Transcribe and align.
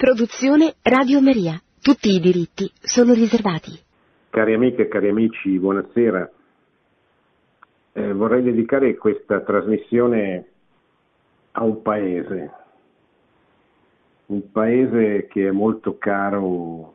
Produzione 0.00 0.76
Radio 0.80 1.20
Maria. 1.20 1.60
Tutti 1.78 2.08
i 2.08 2.20
diritti 2.20 2.72
sono 2.80 3.12
riservati. 3.12 3.78
Cari 4.30 4.54
amiche 4.54 4.84
e 4.84 4.88
cari 4.88 5.10
amici, 5.10 5.58
buonasera. 5.58 6.30
Eh, 7.92 8.12
vorrei 8.14 8.42
dedicare 8.42 8.96
questa 8.96 9.42
trasmissione 9.42 10.46
a 11.52 11.64
un 11.64 11.82
paese, 11.82 12.50
un 14.28 14.50
paese 14.50 15.26
che 15.26 15.48
è 15.48 15.50
molto 15.50 15.98
caro 15.98 16.94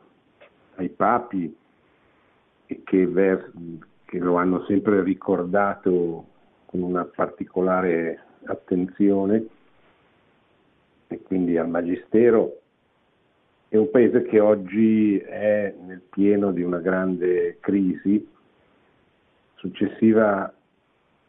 ai 0.74 0.88
papi 0.88 1.56
e 2.66 2.80
che, 2.82 3.06
ver- 3.06 3.52
che 4.04 4.18
lo 4.18 4.34
hanno 4.34 4.64
sempre 4.64 5.04
ricordato 5.04 6.26
con 6.66 6.82
una 6.82 7.04
particolare 7.04 8.20
attenzione 8.46 9.46
e 11.06 11.22
quindi 11.22 11.56
al 11.56 11.68
Magistero 11.68 12.62
è 13.76 13.78
un 13.78 13.90
paese 13.90 14.22
che 14.22 14.40
oggi 14.40 15.18
è 15.18 15.74
nel 15.84 16.00
pieno 16.00 16.50
di 16.50 16.62
una 16.62 16.78
grande 16.78 17.58
crisi 17.60 18.26
successiva 19.54 20.52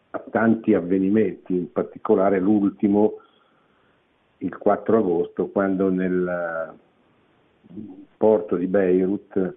a 0.09 0.23
tanti 0.31 0.73
avvenimenti, 0.73 1.53
in 1.53 1.71
particolare 1.71 2.39
l'ultimo 2.39 3.19
il 4.37 4.57
4 4.57 4.97
agosto, 4.97 5.47
quando 5.47 5.89
nel 5.89 6.73
porto 8.15 8.55
di 8.55 8.67
Beirut 8.67 9.55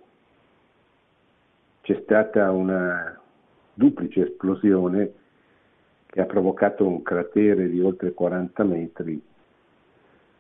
c'è 1.83 2.01
stata 2.03 2.51
una 2.51 3.19
duplice 3.73 4.23
esplosione 4.23 5.13
che 6.07 6.21
ha 6.21 6.27
provocato 6.27 6.87
un 6.87 7.03
cratere 7.03 7.69
di 7.69 7.81
oltre 7.81 8.13
40 8.13 8.65
metri 8.65 9.23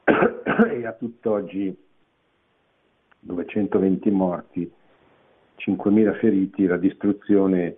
e 0.05 0.87
a 0.87 0.93
tutt'oggi 0.93 1.89
920 3.21 4.11
morti, 4.11 4.71
5.000 5.59 6.19
feriti, 6.19 6.67
la 6.67 6.77
distruzione 6.79 7.77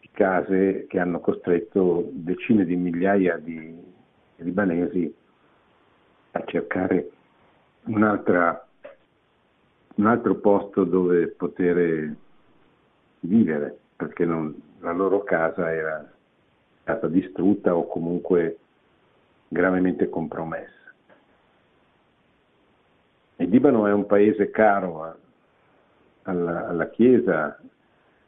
di 0.00 0.08
case 0.12 0.86
che 0.88 0.98
hanno 0.98 1.20
costretto 1.20 2.08
decine 2.10 2.64
di 2.64 2.76
migliaia 2.76 3.36
di 3.36 3.74
libanesi 4.36 5.14
a 6.32 6.44
cercare 6.46 7.10
un 7.84 8.02
altro 10.06 10.34
posto 10.36 10.84
dove 10.84 11.28
poter 11.28 12.14
vivere, 13.20 13.78
perché 13.96 14.24
non, 14.24 14.54
la 14.80 14.92
loro 14.92 15.22
casa 15.22 15.72
era 15.72 16.10
stata 16.80 17.08
distrutta 17.08 17.76
o 17.76 17.86
comunque 17.86 18.58
gravemente 19.48 20.08
compromessa. 20.08 20.81
Libano 23.52 23.86
è 23.86 23.92
un 23.92 24.06
paese 24.06 24.50
caro 24.50 25.02
a, 25.02 25.14
alla, 26.22 26.68
alla, 26.68 26.88
Chiesa, 26.88 27.60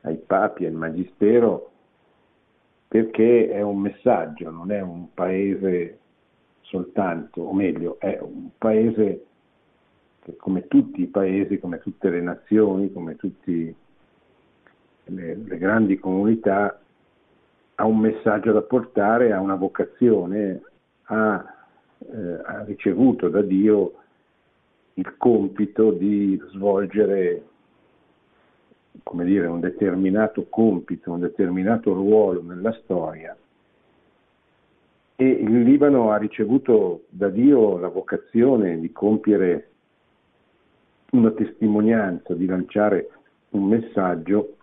ai 0.02 0.16
papi, 0.16 0.66
al 0.66 0.74
Magistero, 0.74 1.70
perché 2.86 3.48
è 3.48 3.62
un 3.62 3.78
messaggio, 3.80 4.50
non 4.50 4.70
è 4.70 4.82
un 4.82 5.14
paese 5.14 5.98
soltanto, 6.60 7.40
o 7.40 7.54
meglio, 7.54 7.98
è 8.00 8.18
un 8.20 8.50
paese 8.58 9.24
che 10.20 10.36
come 10.36 10.68
tutti 10.68 11.00
i 11.00 11.06
paesi, 11.06 11.58
come 11.58 11.78
tutte 11.78 12.10
le 12.10 12.20
nazioni, 12.20 12.92
come 12.92 13.16
tutte 13.16 13.74
le, 15.04 15.34
le 15.36 15.58
grandi 15.58 15.98
comunità, 15.98 16.78
ha 17.76 17.86
un 17.86 17.98
messaggio 17.98 18.52
da 18.52 18.60
portare, 18.60 19.32
ha 19.32 19.40
una 19.40 19.54
vocazione, 19.54 20.60
ha, 21.04 21.42
eh, 21.98 22.40
ha 22.44 22.62
ricevuto 22.64 23.30
da 23.30 23.40
Dio 23.40 24.00
il 24.94 25.16
compito 25.16 25.90
di 25.90 26.40
svolgere 26.50 27.42
come 29.02 29.24
dire, 29.24 29.46
un 29.46 29.60
determinato 29.60 30.46
compito, 30.48 31.12
un 31.12 31.20
determinato 31.20 31.92
ruolo 31.92 32.42
nella 32.42 32.72
storia. 32.82 33.36
E 35.16 35.24
il 35.24 35.62
Libano 35.62 36.10
ha 36.10 36.16
ricevuto 36.16 37.04
da 37.08 37.28
Dio 37.28 37.78
la 37.78 37.88
vocazione 37.88 38.80
di 38.80 38.90
compiere 38.92 39.68
una 41.10 41.30
testimonianza, 41.30 42.34
di 42.34 42.46
lanciare 42.46 43.10
un 43.50 43.64
messaggio 43.66 44.56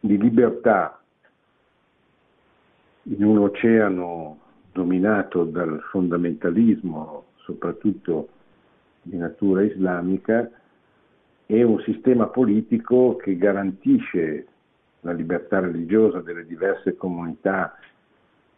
di 0.00 0.18
libertà 0.18 1.00
in 3.04 3.22
un 3.22 3.38
oceano 3.38 4.38
dominato 4.72 5.44
dal 5.44 5.80
fondamentalismo, 5.90 7.26
soprattutto 7.36 8.28
di 9.04 9.16
natura 9.16 9.62
islamica 9.62 10.50
e 11.46 11.62
un 11.62 11.80
sistema 11.80 12.26
politico 12.26 13.16
che 13.16 13.36
garantisce 13.36 14.46
la 15.00 15.12
libertà 15.12 15.60
religiosa 15.60 16.20
delle 16.20 16.46
diverse 16.46 16.96
comunità 16.96 17.76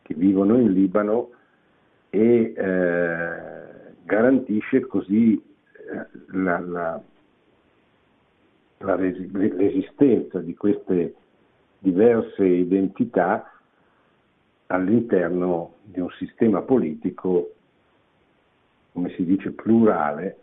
che 0.03 0.15
vivono 0.15 0.57
in 0.57 0.73
Libano 0.73 1.31
e 2.11 2.55
eh, 2.57 3.31
garantisce 4.05 4.87
così 4.87 5.35
eh, 5.35 6.07
la, 6.39 6.61
la, 6.61 7.03
la 8.79 8.95
resi- 8.95 9.31
l'esistenza 9.33 10.39
di 10.39 10.55
queste 10.55 11.15
diverse 11.81 12.45
identità 12.45 13.51
all'interno 14.67 15.75
di 15.83 16.01
un 16.01 16.11
sistema 16.19 16.63
politico 16.63 17.56
come 18.97 19.11
si 19.11 19.27
dice, 19.27 19.51
plurale, 19.51 20.39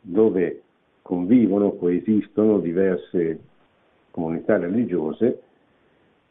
dove 0.00 0.62
convivono, 1.02 1.72
coesistono 1.72 2.60
diverse 2.60 3.40
comunità 4.12 4.58
religiose, 4.58 5.42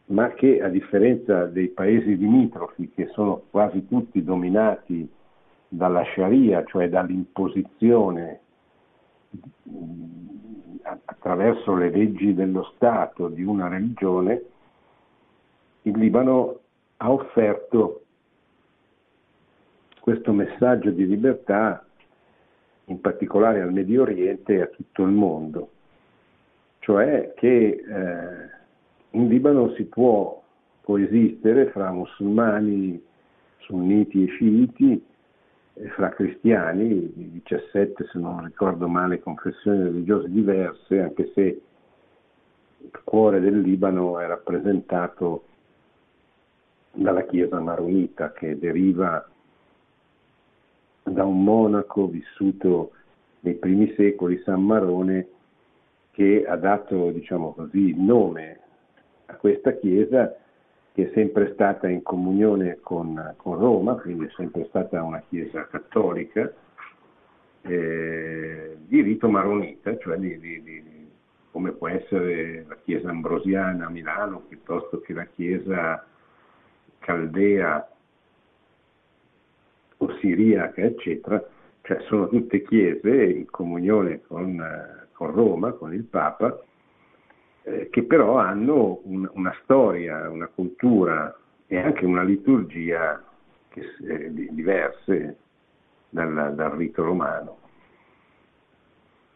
ma 0.06 0.30
che 0.36 0.62
a 0.62 0.70
differenza 0.70 1.48
dei 1.48 1.68
paesi 1.68 2.16
limitrofi, 2.16 2.90
che 2.96 3.08
sono 3.08 3.44
quasi 3.50 3.86
tutti 3.90 4.24
dominati 4.24 5.06
dalla 5.68 6.06
Sharia, 6.16 6.64
cioè 6.64 6.88
dall'imposizione 6.88 8.40
attraverso 10.82 11.76
le 11.76 11.90
leggi 11.90 12.34
dello 12.34 12.72
Stato 12.74 13.28
di 13.28 13.44
una 13.44 13.68
religione, 13.68 14.44
il 15.82 15.98
Libano 15.98 16.60
ha 16.96 17.12
offerto 17.12 18.04
questo 20.10 20.34
messaggio 20.34 20.90
di 20.90 21.06
libertà 21.06 21.86
in 22.86 23.00
particolare 23.00 23.62
al 23.62 23.72
Medio 23.72 24.02
Oriente 24.02 24.56
e 24.56 24.62
a 24.62 24.66
tutto 24.66 25.04
il 25.04 25.12
mondo, 25.12 25.70
cioè 26.80 27.34
che 27.36 27.68
eh, 27.68 28.50
in 29.12 29.28
Libano 29.28 29.72
si 29.76 29.84
può 29.84 30.42
coesistere 30.82 31.68
fra 31.68 31.92
musulmani, 31.92 33.00
sunniti 33.60 34.24
e 34.24 34.28
sciiti, 34.30 35.06
e 35.76 35.88
fra 35.90 36.10
cristiani, 36.10 37.12
17 37.14 38.08
se 38.12 38.18
non 38.18 38.46
ricordo 38.46 38.88
male 38.88 39.20
confessioni 39.20 39.84
religiose 39.84 40.28
diverse, 40.32 41.02
anche 41.02 41.32
se 41.36 41.62
il 42.80 43.02
cuore 43.04 43.40
del 43.40 43.62
Libano 43.62 44.20
è 44.20 44.26
rappresentato 44.26 45.44
dalla 46.94 47.26
Chiesa 47.26 47.60
maronita 47.60 48.32
che 48.32 48.58
deriva 48.58 49.24
da 51.10 51.24
un 51.24 51.44
monaco 51.44 52.08
vissuto 52.08 52.92
nei 53.42 53.56
primi 53.56 53.94
secoli, 53.96 54.42
San 54.44 54.64
Marone, 54.64 55.28
che 56.12 56.46
ha 56.48 56.56
dato 56.56 57.12
diciamo 57.12 57.54
così, 57.54 57.90
il 57.90 58.00
nome 58.00 58.60
a 59.28 59.36
questa 59.36 59.74
chiesa 59.74 60.36
che 60.92 61.10
è 61.10 61.12
sempre 61.14 61.52
stata 61.54 61.88
in 61.88 62.02
comunione 62.02 62.80
con, 62.82 63.36
con 63.38 63.58
Roma, 63.58 63.96
quindi 63.96 64.26
è 64.26 64.32
sempre 64.36 64.66
stata 64.70 65.02
una 65.04 65.24
chiesa 65.30 65.68
cattolica 65.68 66.52
eh, 67.62 68.78
di 68.86 69.02
rito 69.02 69.30
maronita, 69.30 69.98
cioè 69.98 70.18
di, 70.18 70.40
di, 70.40 70.64
di, 70.64 71.10
come 71.52 71.72
può 71.72 71.88
essere 71.88 72.66
la 72.68 72.78
chiesa 72.84 73.10
ambrosiana 73.10 73.86
a 73.86 73.90
Milano 73.90 74.44
piuttosto 74.48 75.00
che 75.00 75.14
la 75.14 75.26
chiesa 75.26 76.06
caldea 77.00 77.88
siriaca, 80.20 80.82
eccetera, 80.82 81.44
cioè 81.82 82.00
sono 82.08 82.28
tutte 82.28 82.62
chiese 82.62 83.24
in 83.24 83.46
comunione 83.50 84.22
con, 84.28 84.64
con 85.14 85.32
Roma, 85.32 85.72
con 85.72 85.94
il 85.94 86.04
Papa, 86.04 86.62
eh, 87.64 87.90
che 87.90 88.04
però 88.04 88.38
hanno 88.38 89.02
un, 89.04 89.30
una 89.34 89.54
storia, 89.64 90.30
una 90.30 90.48
cultura 90.48 91.36
e 91.68 91.78
anche 91.78 92.06
una 92.06 92.24
liturgia 92.24 93.24
che, 93.70 93.82
eh, 94.08 94.32
diverse 94.32 95.38
dal, 96.10 96.54
dal 96.56 96.72
rito 96.72 97.04
romano. 97.04 97.58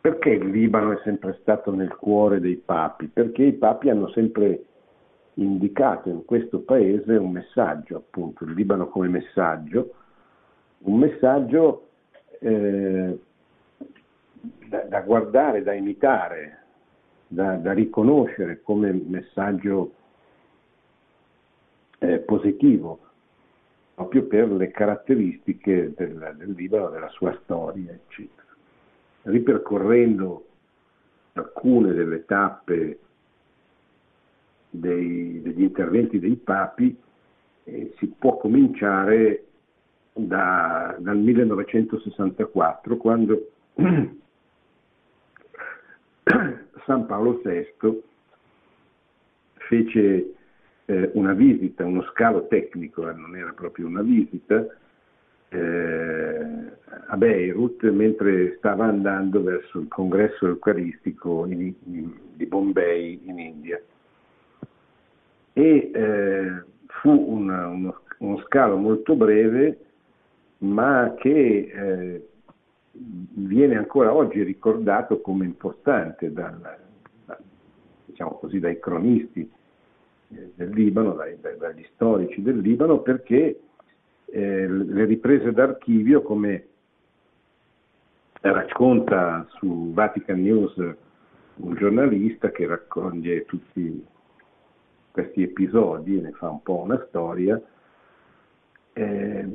Perché 0.02 0.32
il 0.32 0.50
Libano 0.50 0.92
è 0.92 1.00
sempre 1.04 1.38
stato 1.42 1.74
nel 1.74 1.96
cuore 1.96 2.42
dei 2.42 2.58
papi? 2.58 3.08
Perché 3.08 3.44
i 3.44 3.54
papi 3.54 3.90
hanno 3.90 4.10
sempre 4.10 4.64
indicato 5.36 6.10
in 6.10 6.26
questo 6.26 6.60
paese 6.60 7.16
un 7.16 7.32
messaggio, 7.32 7.98
appunto, 7.98 8.44
il 8.44 8.52
Libano 8.52 8.88
come 8.88 9.08
messaggio, 9.08 9.94
un 10.84 10.98
messaggio 10.98 11.88
eh, 12.40 13.20
da 14.90 15.02
guardare, 15.02 15.64
da 15.64 15.74
imitare, 15.74 16.58
da, 17.28 17.56
da 17.56 17.74
riconoscere 17.74 18.62
come 18.62 18.92
messaggio 18.92 19.94
eh, 22.00 22.20
positivo, 22.20 23.00
proprio 23.94 24.26
per 24.26 24.52
le 24.52 24.72
caratteristiche 24.72 25.94
del, 25.96 26.36
del 26.38 26.52
Libano, 26.52 26.90
della 26.90 27.10
sua 27.10 27.38
storia, 27.44 27.92
eccetera. 27.92 28.48
Ripercorrendo 29.24 30.46
alcune 31.34 31.94
delle 31.94 32.26
tappe 32.26 33.00
dei, 34.70 35.42
degli 35.42 35.62
interventi 35.62 36.20
dei 36.20 36.36
papi, 36.36 36.96
eh, 37.64 37.94
si 37.98 38.08
può 38.08 38.38
cominciare 38.38 39.46
da, 40.14 40.96
dal 41.00 41.18
1964, 41.18 42.98
quando 42.98 43.50
San 46.86 47.06
Paolo 47.06 47.42
VI 47.44 48.02
fece 49.56 50.34
eh, 50.86 51.12
una 51.14 51.34
visita, 51.34 51.86
uno 51.86 52.04
scalo 52.12 52.48
tecnico, 52.48 53.10
eh, 53.10 53.14
non 53.14 53.36
era 53.36 53.52
proprio 53.54 53.88
una 53.88 54.02
visita, 54.02 54.66
eh, 55.50 56.46
a 57.08 57.18
Beirut 57.18 57.84
mentre 57.90 58.56
stava 58.58 58.86
andando 58.86 59.44
verso 59.44 59.80
il 59.80 59.88
congresso 59.88 60.48
eucaristico 60.48 61.46
in, 61.46 61.74
in, 61.86 62.12
di 62.34 62.46
Bombay 62.46 63.22
in 63.26 63.40
India. 63.40 63.82
E 65.54 65.92
eh, 65.94 66.64
fu 66.88 67.10
una, 67.12 67.68
uno, 67.68 68.02
uno, 68.20 68.38
scalo 68.48 68.76
molto 68.76 69.16
breve, 69.16 69.80
ma 70.64 71.14
che 71.18 71.72
eh, 71.74 72.28
viene 72.92 73.76
ancora 73.78 74.14
oggi 74.14 74.44
ricordato 74.44 75.20
come 75.22 75.46
importante 75.46 76.32
dal, 76.32 76.60
da, 77.26 77.40
diciamo 78.06 78.38
così, 78.38 78.60
dai 78.60 78.80
cronisti 78.80 79.50
eh, 80.30 80.52
del 80.56 80.70
Libano, 80.70 81.14
dai, 81.14 81.38
dai, 81.40 81.58
dagli 81.58 81.86
storici 81.94 82.42
del 82.42 82.60
Libano, 82.60 83.00
perché 83.00 83.60
eh, 84.26 84.68
le 84.68 85.06
riprese 85.06 85.52
d'archivio, 85.52 86.22
come 86.22 86.68
racconta 88.42 89.46
su 89.58 89.92
Vatican 89.94 90.42
News 90.42 90.76
un 91.56 91.76
giornalista 91.76 92.52
che 92.52 92.66
raccoglie 92.66 93.46
tutti 93.46 94.06
questi 95.12 95.44
episodi, 95.44 96.20
ne 96.20 96.32
fa 96.32 96.50
un 96.50 96.62
po' 96.64 96.82
una 96.82 97.04
storia, 97.08 97.62
eh, 98.94 99.46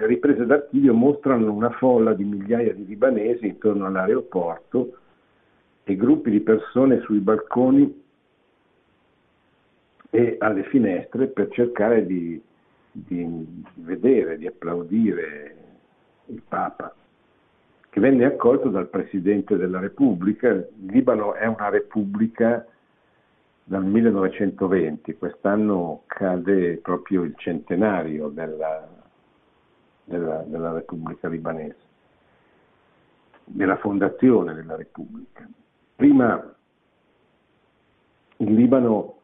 le 0.00 0.06
riprese 0.06 0.46
d'archivio 0.46 0.94
mostrano 0.94 1.52
una 1.52 1.70
folla 1.70 2.14
di 2.14 2.24
migliaia 2.24 2.72
di 2.72 2.86
libanesi 2.86 3.46
intorno 3.46 3.86
all'aeroporto 3.86 4.96
e 5.84 5.96
gruppi 5.96 6.30
di 6.30 6.40
persone 6.40 7.00
sui 7.00 7.18
balconi 7.18 8.02
e 10.10 10.36
alle 10.38 10.64
finestre 10.64 11.26
per 11.26 11.48
cercare 11.50 12.06
di, 12.06 12.40
di 12.90 13.46
vedere, 13.74 14.38
di 14.38 14.46
applaudire 14.46 15.56
il 16.26 16.42
Papa, 16.46 16.94
che 17.88 18.00
venne 18.00 18.24
accolto 18.24 18.68
dal 18.68 18.88
Presidente 18.88 19.56
della 19.56 19.80
Repubblica. 19.80 20.50
Il 20.50 20.66
Libano 20.86 21.34
è 21.34 21.46
una 21.46 21.68
repubblica 21.68 22.66
dal 23.70 23.84
1920, 23.84 25.16
quest'anno 25.16 26.02
cade 26.06 26.78
proprio 26.78 27.22
il 27.22 27.34
centenario 27.36 28.26
della, 28.26 28.84
della, 30.02 30.42
della 30.44 30.72
Repubblica 30.72 31.28
libanese, 31.28 31.78
della 33.44 33.76
fondazione 33.76 34.54
della 34.54 34.74
Repubblica. 34.74 35.48
Prima 35.94 36.52
il 38.38 38.54
Libano 38.54 39.18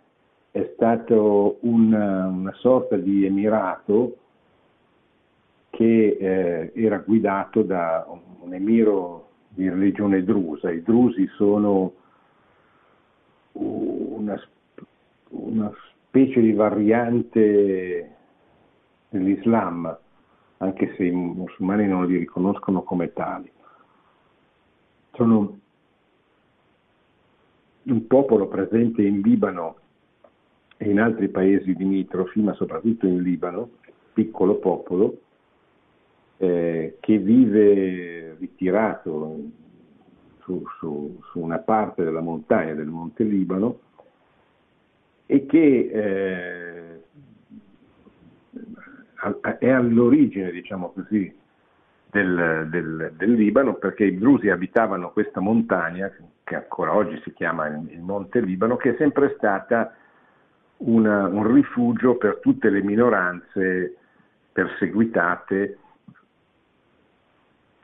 è 0.53 0.71
stato 0.75 1.59
una, 1.63 2.29
una 2.29 2.53
sorta 2.53 2.97
di 2.97 3.27
emirato 3.27 4.17
che 5.71 6.19
eh, 6.21 6.73
era 6.73 6.99
guidato 6.99 7.63
da 7.63 8.07
un 8.39 8.55
emiro 8.55 9.29
di 9.49 9.69
religione 9.69 10.23
drusa. 10.23 10.71
I 10.71 10.83
drusi 10.83 11.27
sono 11.35 11.95
una, 14.27 14.43
una 15.29 15.73
specie 16.09 16.41
di 16.41 16.53
variante 16.53 18.17
dell'Islam, 19.09 19.97
anche 20.59 20.95
se 20.97 21.05
i 21.05 21.11
musulmani 21.11 21.87
non 21.87 22.07
li 22.07 22.17
riconoscono 22.17 22.83
come 22.83 23.13
tali. 23.13 23.51
Sono 25.13 25.59
un 27.83 28.07
popolo 28.07 28.49
presente 28.49 29.03
in 29.03 29.21
Libano 29.21 29.77
e 30.77 30.91
in 30.91 31.01
altri 31.01 31.29
paesi 31.29 31.75
limitrofi, 31.75 32.41
ma 32.41 32.53
soprattutto 32.55 33.07
in 33.07 33.23
Libano, 33.23 33.71
piccolo 34.13 34.57
popolo, 34.57 35.21
eh, 36.39 36.97
che 37.01 37.19
vive 37.19 38.35
ritirato 38.39 39.41
su, 40.43 40.63
su, 40.79 41.19
su, 41.31 41.41
una 41.41 41.59
parte 41.59 42.05
della 42.05 42.21
montagna 42.21 42.75
del 42.75 42.89
Monte 42.89 43.25
Libano 43.25 43.81
e 45.27 45.47
che 45.47 45.91
eh, 45.93 47.03
è 49.59 49.69
all'origine, 49.69 50.51
diciamo 50.51 50.93
così, 50.93 51.35
del, 52.11 52.69
del, 52.71 53.13
del, 53.17 53.33
Libano 53.33 53.75
perché 53.75 54.05
i 54.05 54.17
drusi 54.17 54.49
abitavano 54.49 55.11
questa 55.11 55.41
montagna 55.41 56.11
che 56.45 56.55
ancora 56.55 56.95
oggi 56.95 57.21
si 57.23 57.33
chiama 57.33 57.67
il 57.67 58.01
Monte 58.01 58.41
Libano, 58.41 58.77
che 58.77 58.95
è 58.95 58.97
sempre 58.97 59.35
stata 59.37 59.95
una, 60.79 61.27
un 61.27 61.53
rifugio 61.53 62.17
per 62.17 62.39
tutte 62.41 62.71
le 62.71 62.83
minoranze 62.83 63.97
perseguitate 64.53 65.79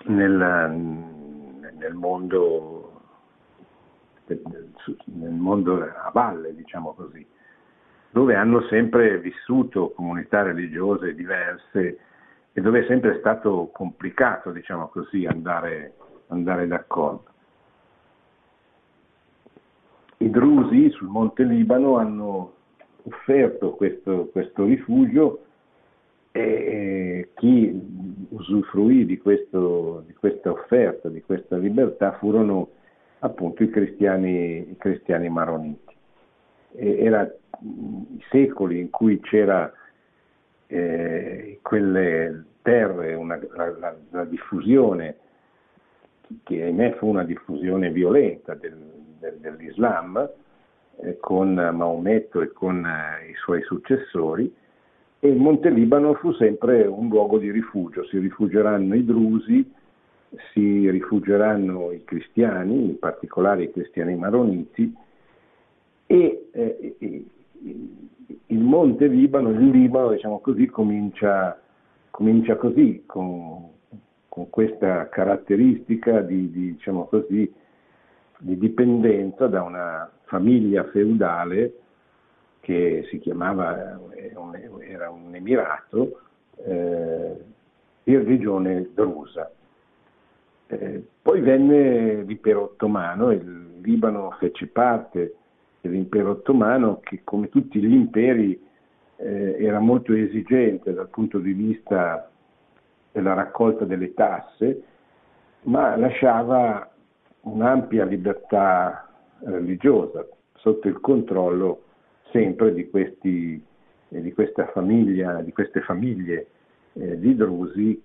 nel, 0.05 0.33
nel 1.77 1.94
mondo, 1.94 3.03
nel 4.27 5.33
mondo 5.33 5.83
a 5.83 6.11
valle, 6.12 6.55
diciamo 6.55 6.93
così, 6.94 7.27
dove 8.12 8.35
hanno 8.35 8.61
sempre 8.69 9.19
vissuto 9.19 9.91
comunità 9.91 10.43
religiose 10.43 11.14
diverse 11.14 11.99
e 12.53 12.61
dove 12.61 12.81
è 12.81 12.87
sempre 12.87 13.19
stato 13.19 13.70
complicato, 13.73 14.50
diciamo 14.50 14.88
così, 14.88 15.25
andare, 15.25 15.94
andare 16.29 16.67
d'accordo. 16.67 17.25
I 20.19 20.29
drusi 20.29 20.91
sul 20.91 21.08
Monte 21.08 21.43
Libano 21.43 21.96
hanno 21.96 22.53
offerto 23.05 23.72
questo, 23.72 24.29
questo 24.31 24.65
rifugio 24.67 25.44
e 26.32 27.31
chi 27.34 28.27
usufruì 28.29 29.06
di, 29.06 29.17
questo, 29.19 30.05
di, 30.06 30.13
questa 30.13 30.51
offerta, 30.51 31.08
di 31.08 31.22
questa 31.22 31.56
libertà, 31.56 32.13
furono 32.19 32.69
appunto 33.20 33.63
i 33.63 33.70
cristiani, 33.70 34.70
i 34.70 34.77
cristiani 34.77 35.31
maroniti. 35.31 35.94
E 36.75 36.98
era 36.98 37.31
i 37.62 38.22
secoli 38.31 38.81
in 38.81 38.90
cui 38.90 39.20
c'era 39.20 39.72
eh, 40.66 41.58
quelle 41.62 42.44
terre, 42.62 43.14
una, 43.14 43.38
la, 43.54 43.70
la, 43.78 43.94
la, 44.10 44.24
diffusione, 44.24 45.16
che 46.44 46.62
ahimè 46.62 46.94
fu 46.94 47.08
una 47.08 47.24
diffusione 47.24 47.90
violenta 47.90 48.54
del, 48.54 48.76
del, 49.19 49.36
dell'Islam, 49.38 50.31
eh, 51.00 51.19
con 51.19 51.54
Maometto 51.54 52.40
e 52.40 52.52
con 52.52 52.84
eh, 52.84 53.31
i 53.31 53.34
suoi 53.34 53.62
successori, 53.62 54.52
e 55.19 55.28
il 55.28 55.36
Monte 55.36 55.70
Libano 55.70 56.14
fu 56.14 56.32
sempre 56.32 56.84
un 56.84 57.08
luogo 57.08 57.38
di 57.38 57.50
rifugio, 57.50 58.04
si 58.06 58.19
rifugieranno 58.19 58.94
i 58.94 59.04
drusi, 59.04 59.72
si 60.52 60.90
rifugieranno 60.90 61.92
i 61.92 62.02
cristiani, 62.04 62.86
in 62.86 62.98
particolare 62.98 63.64
i 63.64 63.70
cristiani 63.70 64.16
maroniti, 64.16 64.94
e 66.06 66.48
eh, 66.50 66.96
il 67.62 68.58
Monte 68.58 69.06
Libano, 69.06 69.50
il 69.50 69.70
Libano, 69.70 70.10
diciamo 70.10 70.40
così, 70.40 70.66
comincia, 70.66 71.60
comincia 72.10 72.56
così, 72.56 73.04
con, 73.06 73.70
con, 74.28 74.50
questa 74.50 75.08
caratteristica 75.08 76.20
di, 76.20 76.50
di, 76.50 76.72
diciamo 76.74 77.06
così, 77.06 77.50
di 78.38 78.58
dipendenza 78.58 79.46
da 79.46 79.62
una 79.62 80.10
famiglia 80.24 80.84
feudale 80.84 81.74
che 82.60 83.06
si 83.10 83.19
chiamava, 83.19 83.98
era 84.81 85.10
un 85.10 85.34
emirato, 85.34 86.20
eh, 86.64 87.36
in 88.04 88.24
regione 88.24 88.88
drusa. 88.94 89.50
Eh, 90.66 91.04
poi 91.20 91.40
venne 91.40 92.22
l'impero 92.22 92.62
ottomano, 92.62 93.31
il 93.31 93.81
Libano 93.81 94.31
fece 94.38 94.66
parte 94.69 95.36
dell'impero 95.82 96.31
ottomano 96.31 97.01
che 97.03 97.20
come 97.24 97.48
tutti 97.48 97.81
gli 97.81 97.93
imperi 97.93 98.58
eh, 99.17 99.56
era 99.58 99.81
molto 99.81 100.15
esigente 100.15 100.94
dal 100.94 101.08
punto 101.08 101.39
di 101.39 101.53
vista 101.53 102.31
della 103.10 103.34
raccolta 103.34 103.84
delle 103.84 104.15
tasse, 104.15 104.82
ma 105.62 105.96
lasciava 105.96 106.89
un'ampia 107.41 108.05
libertà 108.05 109.08
religiosa 109.41 110.27
sotto 110.55 110.89
il 110.89 111.01
controllo 111.01 111.82
sempre 112.31 112.72
di, 112.72 112.89
questi, 112.89 113.62
eh, 114.08 114.20
di 114.20 114.34
famiglia, 114.72 115.43
di 115.43 115.53
queste 115.53 115.81
famiglie 115.81 116.46
eh, 116.94 117.19
di 117.19 117.34
drusi 117.34 118.01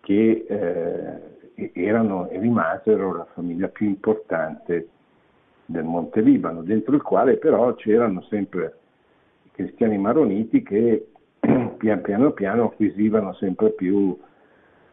che 0.00 0.46
eh, 0.48 1.70
erano 1.72 2.28
e 2.28 2.38
rimasero 2.38 3.16
la 3.16 3.26
famiglia 3.34 3.68
più 3.68 3.86
importante 3.86 4.88
del 5.66 5.84
Monte 5.84 6.20
Libano, 6.20 6.62
dentro 6.62 6.94
il 6.94 7.02
quale 7.02 7.36
però 7.36 7.74
c'erano 7.74 8.22
sempre 8.22 8.78
i 9.42 9.50
cristiani 9.50 9.98
maroniti 9.98 10.62
che 10.62 11.08
pian 11.76 12.00
piano 12.00 12.30
piano 12.30 12.64
acquisivano 12.64 13.34
sempre 13.34 13.70
più 13.70 14.16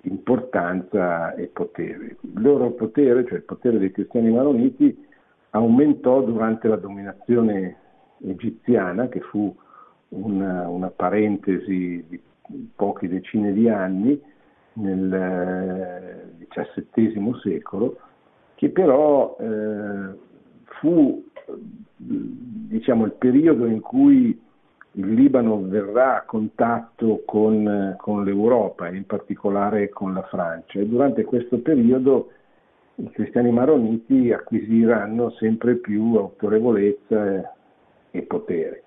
importanza 0.02 1.34
e 1.36 1.48
potere. 1.48 2.18
Il 2.22 2.42
loro 2.42 2.72
potere, 2.72 3.26
cioè 3.26 3.38
il 3.38 3.44
potere 3.44 3.78
dei 3.78 3.92
cristiani 3.92 4.32
maroniti, 4.32 5.06
aumentò 5.52 6.22
durante 6.22 6.68
la 6.68 6.76
dominazione 6.76 7.78
egiziana, 8.20 9.08
che 9.08 9.22
fu 9.22 9.56
una, 10.10 10.68
una 10.68 10.90
parentesi 10.90 12.04
di 12.08 12.22
poche 12.76 13.08
decine 13.08 13.54
di 13.54 13.70
anni 13.70 14.20
nel 14.74 16.36
XVII 16.50 17.34
secolo, 17.42 17.98
che 18.56 18.70
però 18.70 19.38
eh, 19.40 20.32
fu 20.84 21.24
diciamo, 21.96 23.06
il 23.06 23.14
periodo 23.14 23.66
in 23.68 23.80
cui 23.80 24.38
il 24.96 25.14
Libano 25.14 25.62
verrà 25.62 26.18
a 26.18 26.24
contatto 26.24 27.24
con, 27.26 27.96
con 27.98 28.26
l'Europa 28.26 28.88
e 28.90 28.98
in 28.98 29.06
particolare 29.06 29.88
con 29.90 30.14
la 30.14 30.24
Francia 30.24 30.80
e 30.80 30.86
durante 30.86 31.24
questo 31.24 31.60
periodo 31.60 32.32
i 32.96 33.10
cristiani 33.12 33.50
maroniti 33.50 34.32
acquisiranno 34.34 35.32
sempre 35.32 35.76
più 35.76 36.16
autorevolezza 36.16 37.54
e 38.12 38.22
potere. 38.24 38.84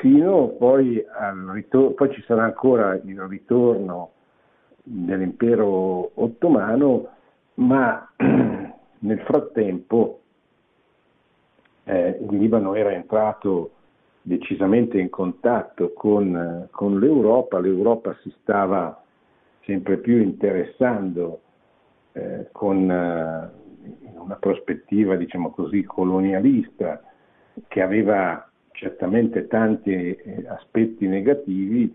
Fino 0.00 0.48
poi 0.48 1.02
al 1.18 1.48
ritorno, 1.54 1.92
poi 1.92 2.12
ci 2.12 2.22
sarà 2.26 2.44
ancora 2.44 2.94
il 3.02 3.20
ritorno 3.22 4.10
dell'impero 4.82 6.10
ottomano, 6.14 7.08
ma 7.54 8.06
nel 8.16 9.20
frattempo 9.20 10.20
eh, 11.90 12.18
il 12.20 12.38
Libano 12.38 12.74
era 12.74 12.92
entrato 12.92 13.72
decisamente 14.22 15.00
in 15.00 15.10
contatto 15.10 15.92
con, 15.92 16.68
con 16.70 17.00
l'Europa, 17.00 17.58
l'Europa 17.58 18.16
si 18.22 18.32
stava 18.40 19.02
sempre 19.64 19.96
più 19.96 20.18
interessando 20.18 21.40
eh, 22.12 22.46
con 22.52 22.88
eh, 22.88 23.50
una 24.14 24.36
prospettiva, 24.38 25.16
diciamo 25.16 25.50
così, 25.50 25.82
colonialista 25.82 27.02
che 27.66 27.82
aveva 27.82 28.48
certamente 28.70 29.48
tanti 29.48 29.90
eh, 29.90 30.44
aspetti 30.46 31.08
negativi, 31.08 31.92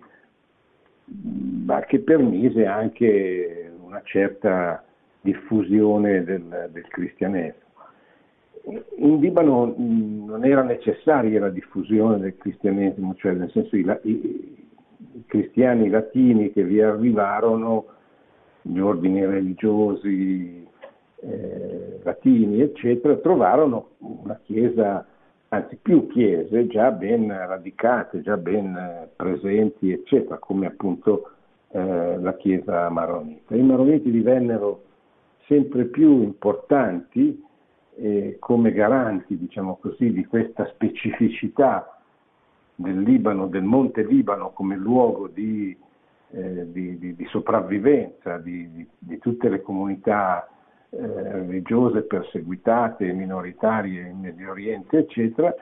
ma 1.66 1.80
che 1.82 2.00
permise 2.00 2.66
anche 2.66 3.72
una 3.82 4.02
certa 4.04 4.84
diffusione 5.22 6.24
del, 6.26 6.70
del 6.72 6.88
cristianesimo. 6.90 7.65
In 8.98 9.20
Libano 9.20 9.74
non 9.78 10.44
era 10.44 10.64
necessaria 10.64 11.40
la 11.40 11.50
diffusione 11.50 12.18
del 12.18 12.36
cristianesimo, 12.36 13.14
cioè 13.16 13.34
nel 13.34 13.52
senso 13.52 13.76
i, 13.76 13.86
i, 14.04 14.12
i 15.14 15.24
cristiani 15.28 15.90
latini 15.90 16.52
che 16.52 16.64
vi 16.64 16.82
arrivarono 16.82 17.86
gli 18.64 18.80
ordini 18.80 19.24
religiosi 19.24 20.68
eh, 21.22 22.00
latini, 22.04 22.62
eccetera, 22.62 23.16
trovarono 23.18 23.90
una 24.00 24.40
chiesa, 24.44 25.06
anzi 25.50 25.78
più 25.80 26.08
chiese 26.08 26.66
già 26.68 26.90
ben 26.92 27.28
radicate, 27.28 28.22
già 28.22 28.38
ben 28.38 28.76
eh, 28.76 29.10
presenti, 29.16 29.92
eccetera, 29.92 30.40
come 30.40 30.66
appunto 30.66 31.30
eh, 31.70 32.18
la 32.18 32.36
chiesa 32.38 32.90
maronita. 32.90 33.56
I 33.56 33.62
maroniti 33.62 34.10
divennero 34.10 34.84
sempre 35.46 35.86
più 35.86 36.24
importanti 36.24 37.44
eh, 37.98 38.38
come 38.40 38.72
garanti, 38.72 39.38
diciamo 39.38 39.78
così, 39.78 40.12
di 40.12 40.26
questa 40.26 40.66
specificità 40.68 42.00
del 42.76 43.02
Libano, 43.02 43.48
del 43.48 43.64
Monte 43.64 44.04
Libano 44.04 44.52
come 44.52 44.76
luogo 44.76 45.28
di 45.28 45.76
eh, 46.32 46.72
di, 46.72 46.98
di, 46.98 47.16
di, 47.16 47.26
sopravvivenza 47.28 48.38
di, 48.40 48.86
tutte 49.20 49.48
le 49.48 49.62
comunità 49.62 50.50
eh, 50.90 50.98
religiose 51.00 52.02
perseguitate, 52.02 53.14
minoritarie 53.14 54.08
in 54.08 54.20
Medio 54.20 54.52
Oriente, 54.52 54.98
eccetera, 54.98 55.54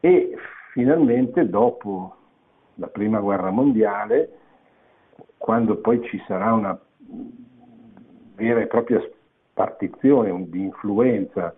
e 0.00 0.34
finalmente 0.72 1.48
dopo 1.48 2.16
la 2.74 2.88
Prima 2.88 3.20
Guerra 3.20 3.50
Mondiale, 3.50 4.38
quando 5.38 5.76
poi 5.76 6.02
ci 6.04 6.22
sarà 6.26 6.52
una 6.52 6.78
vera 8.34 8.60
e 8.60 8.66
propria 8.66 9.00
spartizione 9.50 10.48
di 10.50 10.62
influenza 10.62 11.54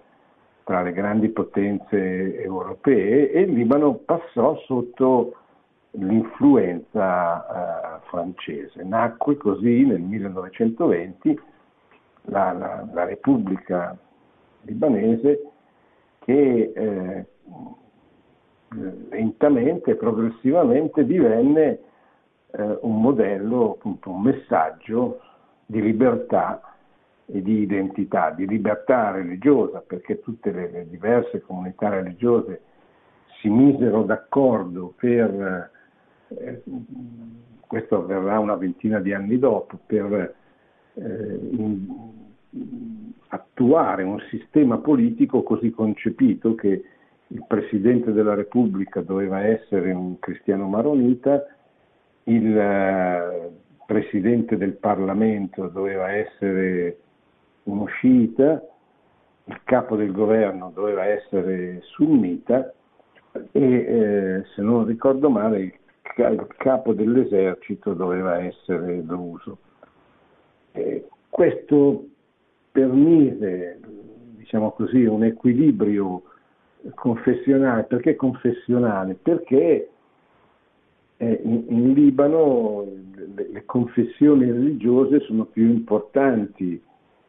tra 0.65 0.83
le 0.83 0.93
grandi 0.93 1.29
potenze 1.29 2.41
europee 2.41 3.31
e 3.31 3.43
il 3.43 3.53
Libano 3.53 3.95
passò 4.05 4.57
sotto 4.65 5.37
l'influenza 5.93 7.99
eh, 7.99 8.01
francese. 8.09 8.83
Nacque 8.83 9.37
così 9.37 9.85
nel 9.85 10.01
1920 10.01 11.41
la, 12.23 12.53
la, 12.53 12.89
la 12.93 13.05
Repubblica 13.05 13.97
libanese 14.63 15.51
che 16.21 16.73
eh, 16.75 17.27
lentamente, 19.11 19.95
progressivamente 19.95 21.05
divenne 21.05 21.79
eh, 22.51 22.79
un 22.81 23.01
modello, 23.01 23.73
appunto 23.73 24.11
un 24.11 24.23
messaggio 24.23 25.21
di 25.67 25.83
libertà 25.83 26.74
e 27.27 27.43
di 27.43 27.61
identità, 27.61 28.31
di 28.31 28.47
libertà 28.47 29.11
religiosa, 29.11 29.81
perché 29.81 30.21
tutte 30.21 30.51
le, 30.51 30.71
le 30.71 30.89
diverse 30.89 31.41
comunità 31.41 31.89
religiose 31.89 32.61
si 33.41 33.49
misero 33.49 34.03
d'accordo 34.03 34.93
per 34.97 35.71
eh, 36.29 36.63
questo 37.67 37.97
avverrà 37.97 38.39
una 38.39 38.57
ventina 38.57 39.01
di 39.01 39.13
anni 39.13 39.39
dopo, 39.39 39.79
per 39.85 40.35
eh, 40.95 41.39
in, 41.51 41.87
attuare 43.29 44.03
un 44.03 44.21
sistema 44.31 44.79
politico 44.79 45.43
così 45.43 45.71
concepito 45.71 46.55
che 46.55 46.85
il 47.27 47.45
Presidente 47.49 48.13
della 48.13 48.35
Repubblica 48.35 49.01
doveva 49.01 49.41
essere 49.45 49.93
un 49.93 50.19
cristiano 50.19 50.69
maronita, 50.69 51.45
il 52.25 52.57
eh, 52.57 53.51
Presidente 53.87 54.57
del 54.57 54.75
Parlamento 54.75 55.67
doveva 55.69 56.13
essere 56.13 56.99
uno 57.65 57.87
sciita, 57.87 58.63
il 59.47 59.61
capo 59.65 59.97
del 59.97 60.13
governo 60.13 60.71
doveva 60.75 61.05
essere 61.05 61.81
sunnita 61.83 62.73
e 63.53 63.63
eh, 63.63 64.45
se 64.55 64.63
non 64.63 64.87
ricordo 64.87 65.29
male 65.29 65.59
il 65.61 65.75
il 66.17 66.47
capo 66.59 66.93
dell'esercito 66.93 67.93
doveva 67.95 68.39
essere 68.39 69.05
Druso. 69.05 69.59
Eh, 70.73 71.07
questo 71.29 72.07
permise, 72.71 73.81
diciamo 74.37 74.73
così, 74.73 75.05
un 75.05 75.25
equilibrio 75.25 76.23
confessionale. 76.95 77.85
Perché 77.85 78.15
confessionale? 78.15 79.15
Perché 79.21 79.89
eh, 81.17 81.41
in, 81.43 81.65
in, 81.69 81.93
Libano 81.93 82.87
le, 83.35 83.49
le 83.51 83.65
confessioni 83.65 84.51
religiose 84.51 85.21
sono 85.21 85.47
più 85.47 85.65
importanti 85.65 86.81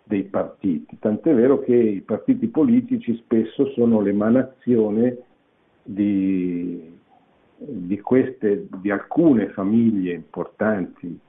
dei 0.06 0.24
partiti, 0.24 0.98
tant'è 1.00 1.34
vero 1.34 1.60
che 1.60 1.76
i 1.76 2.02
partiti 2.02 2.48
politici 2.48 3.16
spesso 3.18 3.68
sono 3.72 4.02
l'emanazione 4.02 5.18
di 5.84 6.94
di, 7.58 8.00
queste, 8.02 8.68
di 8.78 8.92
alcune 8.92 9.50
famiglie 9.50 10.14
importanti 10.14 11.20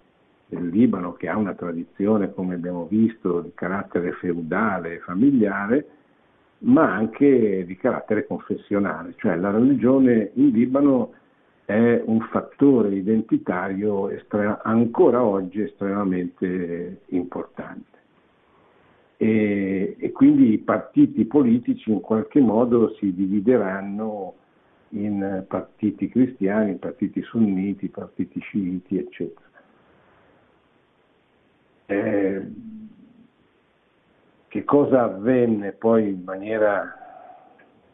del 0.49 0.69
Libano 0.69 1.15
che 1.15 1.29
ha 1.29 1.37
una 1.37 1.55
tradizione, 1.55 2.33
come 2.33 2.55
abbiamo 2.55 2.87
visto, 2.87 3.41
di 3.41 3.53
carattere 3.55 4.13
feudale 4.13 4.95
e 4.95 4.99
familiare, 5.01 5.89
ma 6.59 6.93
anche 6.93 7.65
di 7.67 7.77
carattere 7.77 8.27
confessionale, 8.27 9.15
cioè 9.17 9.37
la 9.37 9.51
religione 9.51 10.31
in 10.35 10.51
Libano 10.51 11.13
è 11.65 12.01
un 12.05 12.21
fattore 12.31 12.95
identitario 12.95 14.09
estre- 14.09 14.61
ancora 14.63 15.23
oggi 15.23 15.63
estremamente 15.63 17.03
importante. 17.07 17.96
E, 19.19 19.97
e, 19.99 20.13
quindi 20.13 20.53
i 20.53 20.59
partiti 20.59 21.25
politici 21.25 21.91
in 21.91 22.01
qualche 22.01 22.41
modo 22.41 22.95
si 22.97 23.15
divideranno 23.15 24.35
in 24.91 25.45
partiti 25.49 26.09
cristiani, 26.09 26.77
partiti 26.77 27.23
sunniti, 27.23 27.89
partiti 27.89 28.41
sciiti, 28.41 28.99
eccetera. 28.99 29.47
Eh, 31.87 32.47
che 34.49 34.65
cosa 34.65 35.05
avvenne 35.05 35.73
poi 35.73 36.09
in 36.09 36.23
maniera 36.25 36.95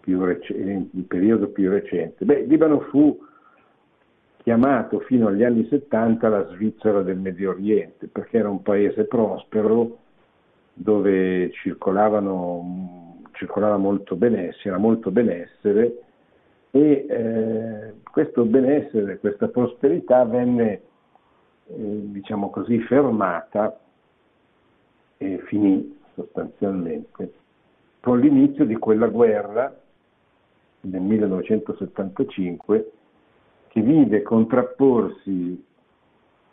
più 0.00 0.24
recente, 0.24 0.96
in 0.96 1.06
periodo 1.06 1.48
più 1.48 1.70
recente? 1.70 2.24
Beh, 2.24 2.42
Libano 2.42 2.80
fu 2.80 3.18
chiamato 4.38 5.00
fino 5.00 5.28
agli 5.28 5.44
anni 5.44 5.66
70 5.68 6.28
la 6.28 6.46
Svizzera 6.48 7.02
del 7.02 7.18
Medio 7.18 7.50
Oriente, 7.50 8.08
perché 8.08 8.38
era 8.38 8.48
un 8.48 8.62
paese 8.62 9.04
prospero 9.04 10.01
dove 10.72 11.50
circolava 11.52 12.20
molto 13.76 14.16
benessere, 14.16 14.68
era 14.70 14.78
molto 14.78 15.10
benessere 15.10 15.98
e 16.70 17.06
eh, 17.08 17.94
questo 18.10 18.44
benessere, 18.44 19.18
questa 19.18 19.48
prosperità 19.48 20.24
venne, 20.24 20.80
eh, 21.66 22.00
diciamo 22.10 22.50
così, 22.50 22.80
fermata 22.80 23.78
e 25.18 25.38
finì 25.46 25.98
sostanzialmente 26.14 27.40
con 28.02 28.18
l'inizio 28.18 28.64
di 28.64 28.74
quella 28.74 29.06
guerra 29.06 29.72
del 30.80 31.00
1975 31.00 32.92
che 33.68 33.80
vide 33.80 34.22
contrapporsi 34.22 35.64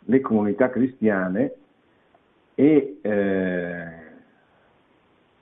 le 0.04 0.20
comunità 0.20 0.70
cristiane 0.70 1.54
e 2.54 2.98
eh, 3.00 3.99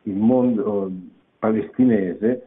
il 0.08 0.16
mondo 0.16 0.90
palestinese, 1.38 2.46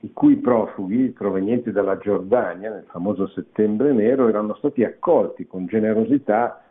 i 0.00 0.12
cui 0.12 0.36
profughi 0.36 1.10
provenienti 1.10 1.70
dalla 1.72 1.98
Giordania, 1.98 2.70
nel 2.70 2.86
famoso 2.88 3.26
settembre 3.28 3.92
nero, 3.92 4.28
erano 4.28 4.54
stati 4.54 4.82
accolti 4.82 5.46
con 5.46 5.66
generosità 5.66 6.62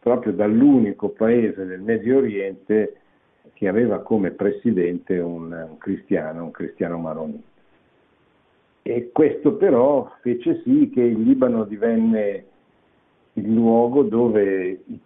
proprio 0.00 0.32
dall'unico 0.32 1.10
paese 1.10 1.64
del 1.64 1.80
Medio 1.80 2.18
Oriente 2.18 2.96
che 3.52 3.68
aveva 3.68 4.00
come 4.00 4.32
presidente 4.32 5.18
un, 5.18 5.52
un 5.52 5.78
cristiano, 5.78 6.44
un 6.44 6.50
cristiano 6.50 6.98
maronita. 6.98 7.52
E 8.82 9.10
questo 9.12 9.54
però 9.54 10.12
fece 10.20 10.60
sì 10.62 10.90
che 10.92 11.02
il 11.02 11.22
Libano 11.22 11.64
divenne 11.64 12.44
il 13.34 13.52
luogo 13.52 14.02
dove 14.02 14.82
i, 14.84 15.00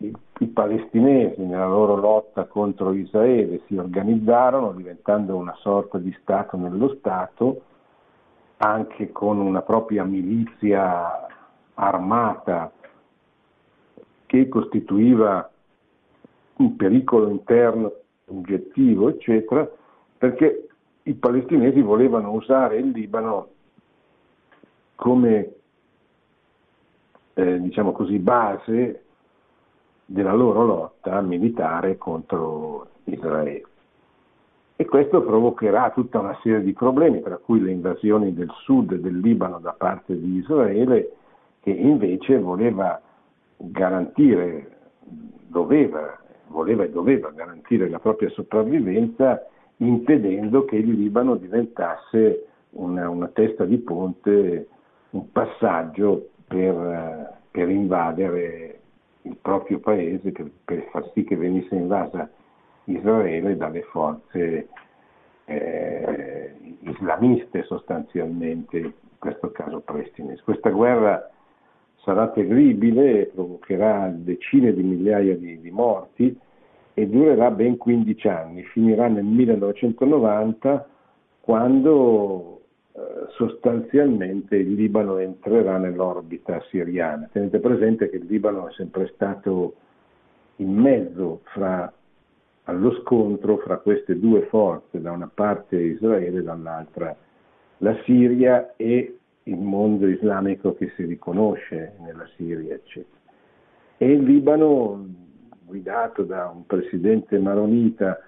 i, 0.00 0.46
palestinesi 0.46 1.42
nella 1.42 1.66
loro 1.66 1.96
lotta 1.96 2.46
contro 2.46 2.92
Israele 2.92 3.60
si 3.66 3.76
organizzarono 3.76 4.72
diventando 4.72 5.36
una 5.36 5.54
sorta 5.56 5.98
di 5.98 6.14
Stato 6.20 6.56
nello 6.56 6.96
Stato, 6.98 7.62
anche 8.58 9.12
con 9.12 9.38
una 9.38 9.62
propria 9.62 10.04
milizia 10.04 11.26
armata 11.74 12.72
che 14.26 14.48
costituiva 14.48 15.50
un 16.56 16.76
pericolo 16.76 17.28
interno 17.28 17.92
oggettivo, 18.26 19.08
eccetera, 19.08 19.68
perché 20.16 20.68
i 21.04 21.14
palestinesi 21.14 21.80
volevano 21.80 22.32
usare 22.32 22.76
il 22.76 22.90
Libano 22.90 23.48
come 24.94 25.54
eh, 27.34 27.60
diciamo 27.60 27.92
così, 27.92 28.18
base 28.18 29.04
della 30.10 30.32
loro 30.32 30.64
lotta 30.64 31.20
militare 31.20 31.96
contro 31.96 32.88
Israele. 33.04 33.64
E 34.74 34.84
questo 34.86 35.22
provocherà 35.22 35.90
tutta 35.90 36.18
una 36.18 36.36
serie 36.42 36.62
di 36.62 36.72
problemi, 36.72 37.22
tra 37.22 37.36
cui 37.36 37.60
le 37.60 37.70
invasioni 37.70 38.34
del 38.34 38.50
sud 38.62 38.94
del 38.94 39.20
Libano 39.20 39.60
da 39.60 39.72
parte 39.72 40.18
di 40.18 40.38
Israele, 40.38 41.12
che 41.60 41.70
invece 41.70 42.40
voleva 42.40 43.00
garantire, 43.56 44.78
doveva, 45.46 46.18
voleva 46.48 46.82
e 46.82 46.90
doveva 46.90 47.30
garantire 47.30 47.88
la 47.88 48.00
propria 48.00 48.30
sopravvivenza 48.30 49.46
impedendo 49.76 50.64
che 50.64 50.76
il 50.76 50.90
Libano 50.90 51.36
diventasse 51.36 52.46
una, 52.70 53.08
una 53.08 53.28
testa 53.28 53.64
di 53.64 53.78
ponte, 53.78 54.66
un 55.10 55.30
passaggio 55.30 56.30
per, 56.48 57.38
per, 57.50 57.68
invadere 57.68 58.79
il 59.22 59.36
proprio 59.40 59.78
paese, 59.80 60.32
per, 60.32 60.50
per, 60.64 60.88
far 60.90 61.10
sì 61.12 61.24
che 61.24 61.36
venisse 61.36 61.74
invasa 61.74 62.30
Israele 62.84 63.56
dalle 63.56 63.82
forze 63.82 64.68
eh, 65.44 66.54
islamiste 66.80 67.62
sostanzialmente, 67.64 68.78
in 68.78 68.92
questo 69.18 69.50
caso 69.50 69.80
palestinesi. 69.80 70.42
Questa 70.42 70.70
guerra 70.70 71.30
sarà 72.02 72.28
terribile, 72.28 73.26
provocherà 73.26 74.08
decine 74.14 74.72
di 74.72 74.82
migliaia 74.82 75.36
di, 75.36 75.60
di 75.60 75.70
morti, 75.70 76.38
e 76.94 77.06
durerà 77.06 77.50
ben 77.50 77.76
15 77.76 78.28
anni, 78.28 78.62
finirà 78.64 79.08
nel 79.08 79.24
1990 79.24 80.88
quando 81.40 82.59
sostanzialmente 83.36 84.56
il 84.56 84.74
Libano 84.74 85.18
entrerà 85.18 85.78
nell'orbita 85.78 86.60
siriana. 86.68 87.28
Tenete 87.32 87.58
presente 87.58 88.10
che 88.10 88.16
il 88.16 88.26
Libano 88.26 88.68
è 88.68 88.72
sempre 88.72 89.10
stato 89.14 89.74
in 90.56 90.74
mezzo 90.74 91.40
fra, 91.44 91.92
allo 92.64 92.92
scontro 93.00 93.58
fra 93.58 93.78
queste 93.78 94.18
due 94.18 94.42
forze, 94.46 95.00
da 95.00 95.12
una 95.12 95.30
parte 95.32 95.76
Israele 95.76 96.38
e 96.38 96.42
dall'altra 96.42 97.16
la 97.78 97.96
Siria 98.04 98.74
e 98.76 99.16
il 99.44 99.58
mondo 99.58 100.06
islamico 100.06 100.74
che 100.74 100.92
si 100.96 101.04
riconosce 101.04 101.94
nella 102.00 102.28
Siria, 102.36 102.74
eccetera. 102.74 103.18
E 103.96 104.12
il 104.12 104.22
Libano 104.22 105.06
guidato 105.64 106.24
da 106.24 106.48
un 106.54 106.66
presidente 106.66 107.38
maronita 107.38 108.18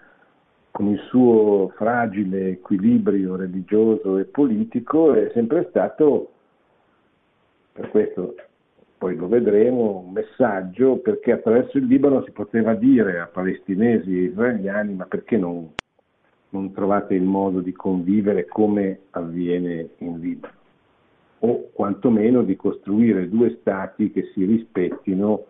con 0.73 0.89
il 0.89 0.99
suo 1.09 1.69
fragile 1.77 2.49
equilibrio 2.49 3.37
religioso 3.37 4.17
e 4.19 4.25
politico, 4.25 5.13
è 5.13 5.31
sempre 5.35 5.67
stato, 5.69 6.33
per 7.73 7.91
questo 7.91 8.35
poi 8.97 9.17
lo 9.17 9.29
vedremo, 9.29 10.05
un 10.07 10.13
messaggio 10.13 10.97
perché 10.97 11.33
attraverso 11.33 11.77
il 11.77 11.87
Libano 11.87 12.23
si 12.23 12.31
poteva 12.31 12.75
dire 12.75 13.21
a 13.21 13.27
palestinesi 13.27 14.17
e 14.17 14.23
israeliani 14.23 14.95
ma 14.95 15.05
perché 15.07 15.37
non, 15.37 15.69
non 16.51 16.73
trovate 16.73 17.15
il 17.15 17.25
modo 17.25 17.61
di 17.61 17.73
convivere 17.73 18.47
come 18.47 19.01
avviene 19.11 19.91
in 19.99 20.21
Libano? 20.21 20.55
O 21.41 21.71
quantomeno 21.73 22.43
di 22.43 22.55
costruire 22.55 23.29
due 23.29 23.59
stati 23.61 24.13
che 24.13 24.31
si 24.33 24.45
rispettino 24.45 25.47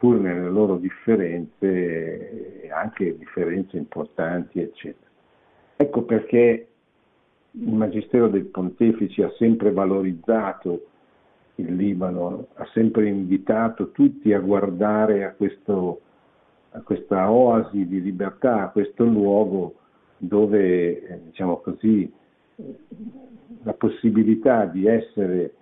pur 0.00 0.18
nelle 0.18 0.48
loro 0.48 0.78
differenze, 0.78 2.70
anche 2.72 3.18
differenze 3.18 3.76
importanti, 3.76 4.58
eccetera. 4.58 5.10
Ecco 5.76 6.04
perché 6.04 6.68
il 7.50 7.74
Magistero 7.74 8.28
del 8.28 8.46
Pontefice 8.46 9.24
ha 9.24 9.32
sempre 9.36 9.72
valorizzato 9.72 10.86
il 11.56 11.76
Libano, 11.76 12.46
ha 12.54 12.66
sempre 12.72 13.08
invitato 13.08 13.90
tutti 13.90 14.32
a 14.32 14.40
guardare 14.40 15.24
a, 15.24 15.32
questo, 15.32 16.00
a 16.70 16.80
questa 16.80 17.30
oasi 17.30 17.86
di 17.86 18.00
libertà, 18.00 18.62
a 18.62 18.70
questo 18.70 19.04
luogo 19.04 19.74
dove, 20.16 21.08
eh, 21.08 21.20
diciamo 21.26 21.58
così, 21.58 22.10
la 23.64 23.74
possibilità 23.74 24.64
di 24.64 24.86
essere 24.86 25.56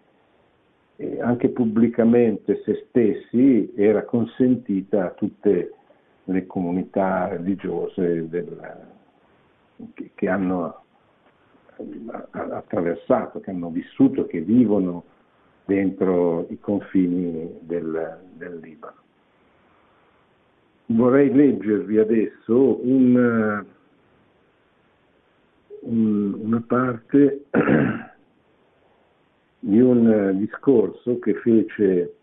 anche 1.21 1.51
pubblicamente 1.51 2.61
se 2.65 2.87
stessi 2.89 3.73
era 3.77 4.05
consentita 4.05 5.07
a 5.07 5.11
tutte 5.11 5.73
le 6.25 6.47
comunità 6.47 7.29
religiose 7.29 8.29
del, 8.29 8.87
che, 9.95 10.11
che, 10.15 10.29
hanno 10.29 10.83
attraversato, 12.31 13.41
che 13.41 13.51
hanno 13.51 13.71
vissuto, 13.71 14.27
che 14.27 14.41
vivono 14.41 15.05
dentro 15.65 16.47
i 16.51 16.59
confini 16.59 17.59
del, 17.61 18.19
del 18.35 18.59
Libano. 18.59 18.97
Vorrei 20.87 21.33
leggervi 21.33 21.99
adesso 21.99 22.85
un, 22.85 23.65
un, 25.81 26.35
una 26.43 26.65
parte 26.67 27.45
di 29.61 29.81
un 29.81 30.11
eh, 30.11 30.37
discorso 30.37 31.19
che 31.19 31.35
fece 31.35 32.15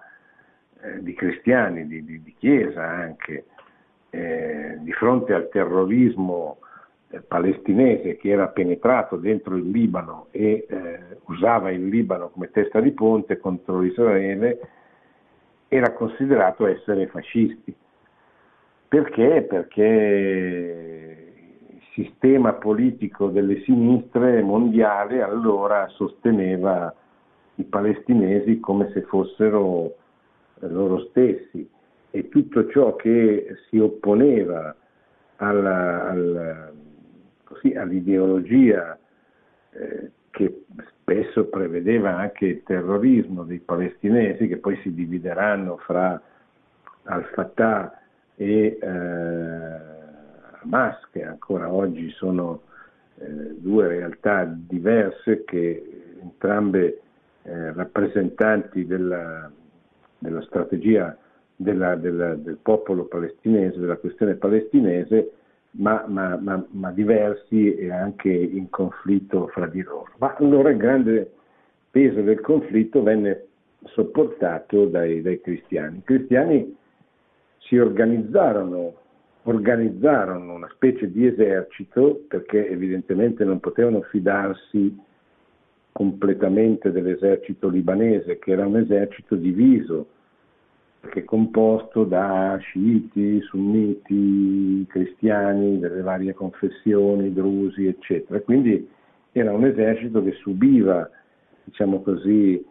eh, 0.82 1.02
di 1.02 1.14
cristiani, 1.14 1.88
di, 1.88 2.06
di, 2.06 2.22
di 2.22 2.36
chiesa 2.38 2.88
anche, 2.88 3.46
eh, 4.10 4.78
di 4.80 4.92
fronte 4.94 5.34
al 5.34 5.50
terrorismo 5.50 6.58
eh, 7.10 7.20
palestinese 7.22 8.18
che 8.18 8.30
era 8.30 8.48
penetrato 8.48 9.16
dentro 9.16 9.56
il 9.56 9.70
Libano 9.70 10.28
e 10.32 10.66
eh, 10.68 11.00
usava 11.26 11.72
il 11.72 11.88
Libano 11.88 12.30
come 12.30 12.52
testa 12.52 12.80
di 12.80 12.92
ponte 12.92 13.38
contro 13.38 13.84
Israele, 13.84 14.60
era 15.68 15.92
considerato 15.94 16.66
essere 16.66 17.08
fascisti. 17.08 17.76
Perché? 18.88 19.46
Perché 19.50 21.34
il 21.68 21.82
sistema 21.94 22.54
politico 22.54 23.28
delle 23.28 23.62
sinistre 23.64 24.42
mondiale 24.42 25.22
allora 25.22 25.88
sosteneva 25.90 26.94
i 27.56 27.64
palestinesi 27.64 28.60
come 28.60 28.92
se 28.94 29.02
fossero 29.02 29.96
loro 30.60 31.00
stessi 31.10 31.70
e 32.18 32.30
tutto 32.30 32.68
ciò 32.70 32.96
che 32.96 33.58
si 33.70 33.78
opponeva 33.78 34.76
alla, 35.36 36.10
alla, 36.10 36.72
così, 37.44 37.76
all'ideologia 37.76 38.98
eh, 39.72 40.12
che 40.32 40.64
spesso 40.88 41.46
prevedeva 41.46 42.18
anche 42.18 42.46
il 42.46 42.64
terrorismo 42.64 43.44
dei 43.44 43.60
palestinesi 43.60 44.48
che 44.48 44.58
poi 44.58 44.78
si 44.82 44.96
divideranno 44.96 45.78
fra 45.78 46.20
al-Fatah 47.04 48.02
e 48.36 48.80
eh, 48.82 48.88
Hamas 50.62 50.98
che 51.12 51.24
ancora 51.24 51.72
oggi 51.72 52.10
sono 52.10 52.64
eh, 53.20 53.26
due 53.60 53.88
realtà 53.88 54.44
diverse 54.46 55.44
che 55.44 56.16
entrambe 56.20 57.02
eh, 57.44 57.74
rappresentanti 57.74 58.88
della, 58.88 59.52
della 60.18 60.42
strategia 60.42 61.16
della, 61.58 61.96
della, 61.96 62.36
del 62.36 62.60
popolo 62.62 63.06
palestinese, 63.06 63.80
della 63.80 63.98
questione 63.98 64.36
palestinese, 64.36 65.32
ma, 65.72 66.06
ma, 66.08 66.38
ma, 66.38 66.64
ma, 66.70 66.92
diversi 66.92 67.76
e 67.76 67.92
anche 67.92 68.30
in 68.30 68.70
conflitto 68.70 69.48
fra 69.48 69.66
di 69.68 69.82
loro. 69.82 70.10
Ma 70.18 70.36
allora 70.38 70.70
il 70.70 70.78
grande 70.78 71.32
peso 71.90 72.22
del 72.22 72.40
conflitto 72.42 73.02
venne 73.02 73.46
sopportato 73.86 74.86
dai, 74.86 75.22
dai 75.22 75.42
cristiani. 75.42 75.98
I 75.98 76.04
cristiani 76.04 76.78
si 77.58 77.78
organizzarono, 77.78 78.94
organizzarono 79.44 80.54
una 80.54 80.70
specie 80.74 81.12
di 81.12 81.26
esercito 81.26 82.24
perché 82.28 82.70
evidentemente 82.70 83.44
non 83.44 83.60
potevano 83.60 84.02
fidarsi 84.02 84.96
completamente 85.92 86.92
dell'esercito 86.92 87.68
libanese, 87.68 88.38
che 88.38 88.52
era 88.52 88.66
un 88.66 88.78
esercito 88.78 89.36
diviso 89.36 90.10
che 91.02 91.20
è 91.20 91.24
composto 91.24 92.04
da 92.04 92.58
sciiti, 92.60 93.42
sunniti, 93.42 94.86
cristiani 94.88 95.80
delle 95.80 96.02
varie 96.02 96.34
confessioni, 96.34 97.34
drusi, 97.34 97.86
eccetera. 97.86 98.40
Quindi 98.42 98.88
era 99.32 99.54
un 99.54 99.66
esercito 99.66 100.24
che 100.24 100.34
subiva, 100.34 101.10
diciamo 101.64 102.02
così, 102.02 102.64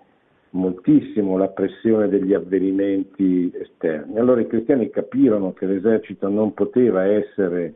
moltissimo 0.51 1.37
la 1.37 1.49
pressione 1.49 2.09
degli 2.09 2.35
avvenimenti 2.35 3.53
esterni. 3.55 4.19
Allora 4.19 4.41
i 4.41 4.47
cristiani 4.47 4.91
capirono 4.91 5.53
che 5.53 5.67
l'esercito 5.67 6.29
non 6.29 6.53
poteva 6.55 7.05
essere, 7.05 7.75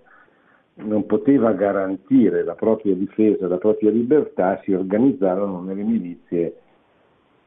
non 0.74 1.06
poteva 1.06 1.52
garantire 1.52 2.42
la 2.42 2.54
propria 2.54 2.94
difesa, 2.94 3.46
la 3.46 3.58
propria 3.58 3.90
libertà, 3.90 4.60
si 4.64 4.72
organizzarono 4.72 5.62
nelle 5.62 5.82
milizie 5.82 6.54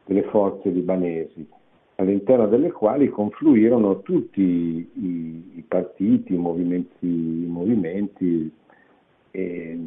delle 0.05 0.23
forze 0.23 0.69
libanesi 0.69 1.61
all'interno 1.95 2.47
delle 2.47 2.71
quali 2.71 3.09
confluirono 3.09 4.01
tutti 4.01 4.41
i, 4.41 5.51
i 5.55 5.63
partiti, 5.67 6.33
i 6.33 6.37
movimenti, 6.37 7.05
i 7.05 7.45
movimenti, 7.47 8.51
eh, 9.31 9.79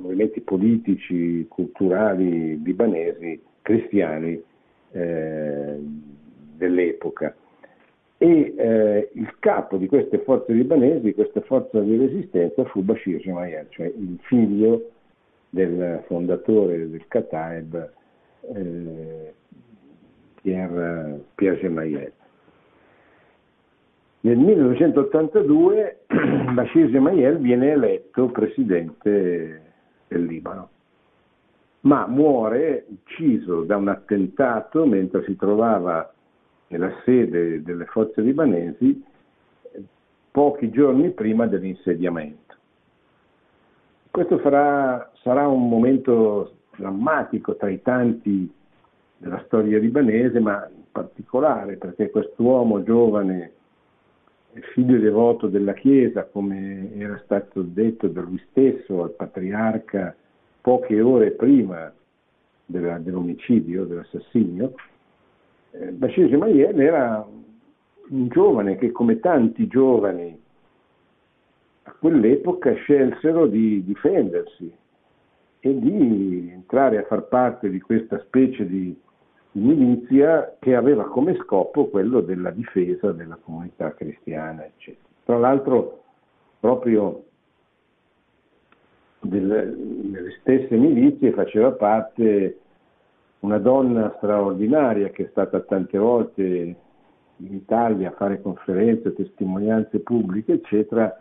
movimenti 0.00 0.40
politici, 0.40 1.46
culturali 1.48 2.62
libanesi, 2.62 3.40
cristiani 3.62 4.40
eh, 4.92 5.78
dell'epoca. 6.56 7.34
E 8.16 8.54
eh, 8.56 9.10
il 9.14 9.34
capo 9.38 9.76
di 9.76 9.86
queste 9.86 10.18
forze 10.20 10.52
libanesi, 10.52 11.14
queste 11.14 11.40
forze 11.42 11.82
di 11.82 11.96
resistenza, 11.96 12.64
fu 12.64 12.82
Bashir 12.82 13.18
Gemayel, 13.18 13.66
cioè 13.70 13.86
il 13.86 14.18
figlio 14.22 14.90
del 15.50 16.02
fondatore 16.06 16.88
del 16.88 17.06
Kataeb, 17.06 17.90
eh, 18.54 19.34
Pierre, 20.44 21.24
Pierre 21.34 21.58
Gemayel. 21.58 22.12
Nel 24.20 24.36
1982 24.36 26.00
Bashir 26.52 26.90
Gemayel 26.90 27.38
viene 27.38 27.72
eletto 27.72 28.26
presidente 28.26 29.72
del 30.06 30.24
Libano, 30.24 30.68
ma 31.80 32.06
muore 32.06 32.84
ucciso 32.88 33.62
da 33.62 33.78
un 33.78 33.88
attentato 33.88 34.84
mentre 34.84 35.24
si 35.24 35.34
trovava 35.34 36.12
nella 36.66 36.92
sede 37.06 37.62
delle 37.62 37.86
forze 37.86 38.20
libanesi 38.20 39.02
pochi 40.30 40.68
giorni 40.68 41.10
prima 41.12 41.46
dell'insediamento. 41.46 42.54
Questo 44.10 44.38
farà, 44.40 45.10
sarà 45.22 45.48
un 45.48 45.70
momento 45.70 46.56
drammatico 46.76 47.56
tra 47.56 47.70
i 47.70 47.80
tanti 47.80 48.52
della 49.24 49.42
storia 49.46 49.78
libanese, 49.78 50.38
ma 50.38 50.68
in 50.68 50.82
particolare 50.92 51.76
perché 51.76 52.10
quest'uomo 52.10 52.82
giovane, 52.82 53.52
figlio 54.74 54.98
devoto 54.98 55.48
della 55.48 55.72
Chiesa, 55.72 56.24
come 56.24 56.94
era 56.94 57.18
stato 57.24 57.62
detto 57.62 58.06
da 58.08 58.20
lui 58.20 58.40
stesso 58.50 59.02
al 59.02 59.12
patriarca 59.12 60.14
poche 60.60 61.00
ore 61.00 61.30
prima 61.30 61.90
della, 62.66 62.98
dell'omicidio, 62.98 63.84
dell'assassinio, 63.84 64.74
eh, 65.70 65.90
Bashir 65.90 66.28
Gemayel 66.28 66.78
era 66.78 67.26
un 68.08 68.28
giovane 68.28 68.76
che 68.76 68.92
come 68.92 69.20
tanti 69.20 69.66
giovani 69.66 70.38
a 71.84 71.94
quell'epoca 71.98 72.74
scelsero 72.74 73.46
di 73.46 73.82
difendersi 73.84 74.70
e 75.60 75.78
di 75.78 76.50
entrare 76.52 76.98
a 76.98 77.04
far 77.04 77.26
parte 77.26 77.70
di 77.70 77.80
questa 77.80 78.20
specie 78.20 78.66
di 78.66 78.94
milizia 79.54 80.56
che 80.58 80.74
aveva 80.74 81.04
come 81.04 81.36
scopo 81.36 81.86
quello 81.86 82.20
della 82.20 82.50
difesa 82.50 83.12
della 83.12 83.38
comunità 83.42 83.94
cristiana, 83.94 84.64
eccetera. 84.64 85.02
Tra 85.24 85.38
l'altro, 85.38 86.02
proprio 86.60 87.24
del, 89.20 89.76
nelle 90.10 90.30
stesse 90.40 90.76
milizie 90.76 91.32
faceva 91.32 91.72
parte 91.72 92.58
una 93.40 93.58
donna 93.58 94.12
straordinaria 94.16 95.10
che 95.10 95.24
è 95.24 95.28
stata 95.30 95.60
tante 95.60 95.98
volte 95.98 96.42
in 97.36 97.54
Italia 97.54 98.08
a 98.08 98.14
fare 98.14 98.40
conferenze, 98.40 99.12
testimonianze 99.12 100.00
pubbliche, 100.00 100.54
eccetera, 100.54 101.20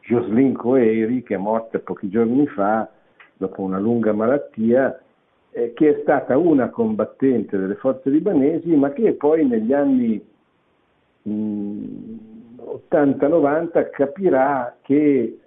Jocelyn 0.00 0.54
Coeri, 0.54 1.22
che 1.22 1.34
è 1.34 1.38
morta 1.38 1.78
pochi 1.78 2.08
giorni 2.08 2.46
fa 2.46 2.88
dopo 3.36 3.62
una 3.62 3.78
lunga 3.78 4.12
malattia, 4.12 4.98
eh, 5.52 5.72
che 5.74 5.96
è 5.96 6.00
stata 6.02 6.36
una 6.36 6.70
combattente 6.70 7.56
delle 7.58 7.76
forze 7.76 8.10
libanesi, 8.10 8.74
ma 8.74 8.90
che 8.92 9.12
poi 9.12 9.46
negli 9.46 9.72
anni 9.72 10.20
80-90 11.24 13.90
capirà 13.90 14.76
che 14.80 15.38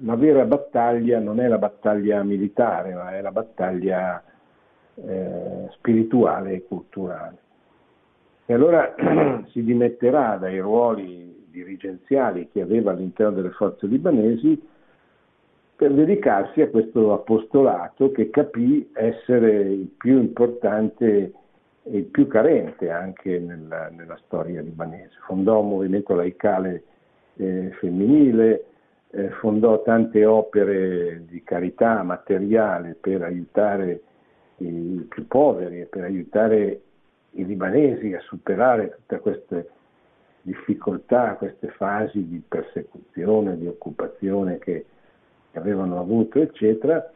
la 0.00 0.14
vera 0.14 0.44
battaglia 0.44 1.18
non 1.18 1.40
è 1.40 1.48
la 1.48 1.58
battaglia 1.58 2.22
militare, 2.22 2.94
ma 2.94 3.16
è 3.16 3.20
la 3.20 3.32
battaglia 3.32 4.22
eh, 4.94 5.66
spirituale 5.72 6.52
e 6.52 6.64
culturale. 6.64 7.38
E 8.46 8.54
allora 8.54 8.94
si 9.48 9.64
dimetterà 9.64 10.36
dai 10.36 10.60
ruoli 10.60 11.46
dirigenziali 11.50 12.48
che 12.52 12.60
aveva 12.60 12.92
all'interno 12.92 13.32
delle 13.32 13.50
forze 13.50 13.86
libanesi 13.86 14.60
per 15.76 15.92
dedicarsi 15.92 16.60
a 16.60 16.68
questo 16.68 17.12
apostolato 17.12 18.12
che 18.12 18.30
capì 18.30 18.90
essere 18.94 19.60
il 19.60 19.88
più 19.96 20.18
importante 20.18 21.32
e 21.82 21.96
il 21.96 22.04
più 22.04 22.26
carente 22.26 22.90
anche 22.90 23.38
nella, 23.38 23.88
nella 23.88 24.18
storia 24.24 24.60
libanese. 24.60 25.14
Fondò 25.26 25.60
un 25.60 25.68
movimento 25.68 26.14
laicale 26.14 26.84
eh, 27.36 27.70
femminile, 27.80 28.64
eh, 29.10 29.30
fondò 29.40 29.82
tante 29.82 30.24
opere 30.24 31.24
di 31.26 31.42
carità 31.42 32.02
materiale 32.02 32.96
per 32.98 33.22
aiutare 33.22 34.02
i 34.58 35.06
più 35.08 35.26
poveri 35.26 35.80
e 35.80 35.86
per 35.86 36.04
aiutare 36.04 36.80
i 37.32 37.44
libanesi 37.44 38.12
a 38.14 38.20
superare 38.20 38.90
tutte 38.90 39.18
queste 39.18 39.68
difficoltà, 40.42 41.34
queste 41.34 41.68
fasi 41.68 42.26
di 42.28 42.42
persecuzione, 42.46 43.58
di 43.58 43.66
occupazione 43.66 44.58
che, 44.58 44.86
che 45.54 45.60
avevano 45.60 46.00
avuto, 46.00 46.40
eccetera, 46.40 47.12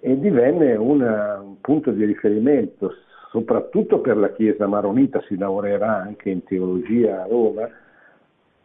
e 0.00 0.18
divenne 0.20 0.76
una, 0.76 1.40
un 1.40 1.60
punto 1.62 1.90
di 1.90 2.04
riferimento 2.04 2.92
soprattutto 3.30 4.00
per 4.00 4.18
la 4.18 4.32
Chiesa 4.32 4.66
maronita, 4.66 5.22
si 5.22 5.38
lavorerà 5.38 5.96
anche 5.96 6.28
in 6.28 6.44
teologia 6.44 7.22
a 7.22 7.26
Roma, 7.26 7.68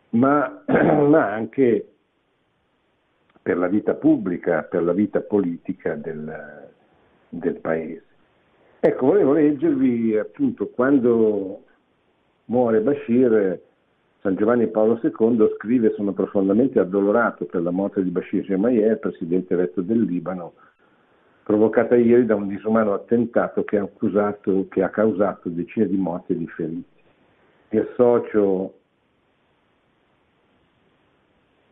ma, 0.09 0.63
ma 0.67 1.31
anche 1.31 1.87
per 3.41 3.57
la 3.57 3.67
vita 3.67 3.93
pubblica, 3.93 4.63
per 4.63 4.83
la 4.83 4.91
vita 4.91 5.21
politica 5.21 5.95
del, 5.95 6.67
del 7.29 7.55
paese. 7.61 8.03
Ecco, 8.81 9.05
volevo 9.05 9.33
leggervi 9.33 10.17
appunto 10.17 10.67
quando 10.67 11.63
muore 12.45 12.81
Bashir, 12.81 13.61
San 14.25 14.37
Giovanni 14.37 14.65
Paolo 14.65 14.99
II 15.03 15.53
scrive 15.55 15.93
sono 15.93 16.11
profondamente 16.11 16.79
addolorato 16.79 17.45
per 17.45 17.61
la 17.61 17.69
morte 17.69 18.01
di 18.01 18.09
Bashir 18.09 18.43
Gemayel, 18.43 18.97
presidente 18.97 19.53
eletto 19.53 19.83
del 19.83 20.01
Libano, 20.01 20.53
provocata 21.43 21.95
ieri 21.95 22.25
da 22.25 22.33
un 22.33 22.47
disumano 22.47 22.93
attentato 22.93 23.63
che 23.63 23.77
ha, 23.77 23.83
accusato, 23.83 24.65
che 24.67 24.81
ha 24.81 24.89
causato 24.89 25.49
decine 25.49 25.87
di 25.87 25.97
morti 25.97 26.31
e 26.31 26.37
di 26.37 26.47
feriti. 26.47 27.03
Mi 27.69 27.79
associo 27.81 28.73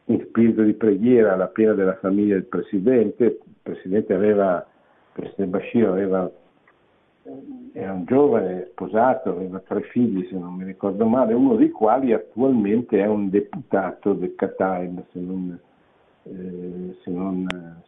in 0.06 0.24
spirito 0.28 0.62
di 0.62 0.74
preghiera 0.74 1.34
alla 1.34 1.48
pena 1.48 1.74
della 1.74 1.96
famiglia 1.96 2.36
del 2.36 2.46
Presidente. 2.46 3.24
Il 3.24 3.40
Presidente 3.64 4.14
aveva, 4.14 4.58
il 4.58 5.12
Presidente 5.12 5.58
Bashir 5.58 5.88
aveva, 5.88 6.32
era 7.72 7.94
un 7.94 8.06
giovane 8.06 8.68
sposato, 8.72 9.30
aveva 9.30 9.60
tre 9.60 9.82
figli 9.84 10.28
se 10.28 10.38
non 10.38 10.56
mi 10.56 10.66
ricordo 10.66 11.06
male, 11.06 11.34
uno 11.34 11.56
dei 11.56 11.70
quali 11.72 12.12
attualmente 12.12 13.00
è 13.00 13.08
un 13.08 13.30
deputato 13.30 14.14
del 14.14 14.36
Kataib, 14.36 15.04
se 15.12 15.20
non, 15.20 15.60
eh, 16.24 16.98
se 17.02 17.12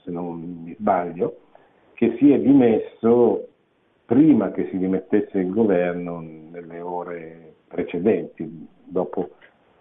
se 0.04 0.12
non 0.12 0.62
mi 0.63 0.76
sbaglio 0.78 1.38
che 1.93 2.15
si 2.17 2.32
è 2.32 2.39
dimesso 2.39 3.48
prima 4.06 4.52
che 4.52 4.67
si 4.69 4.78
dimettesse 4.78 5.39
il 5.39 5.50
governo 5.50 6.19
nelle 6.19 6.80
ore 6.82 7.56
precedenti, 7.67 8.67
dopo 8.84 9.32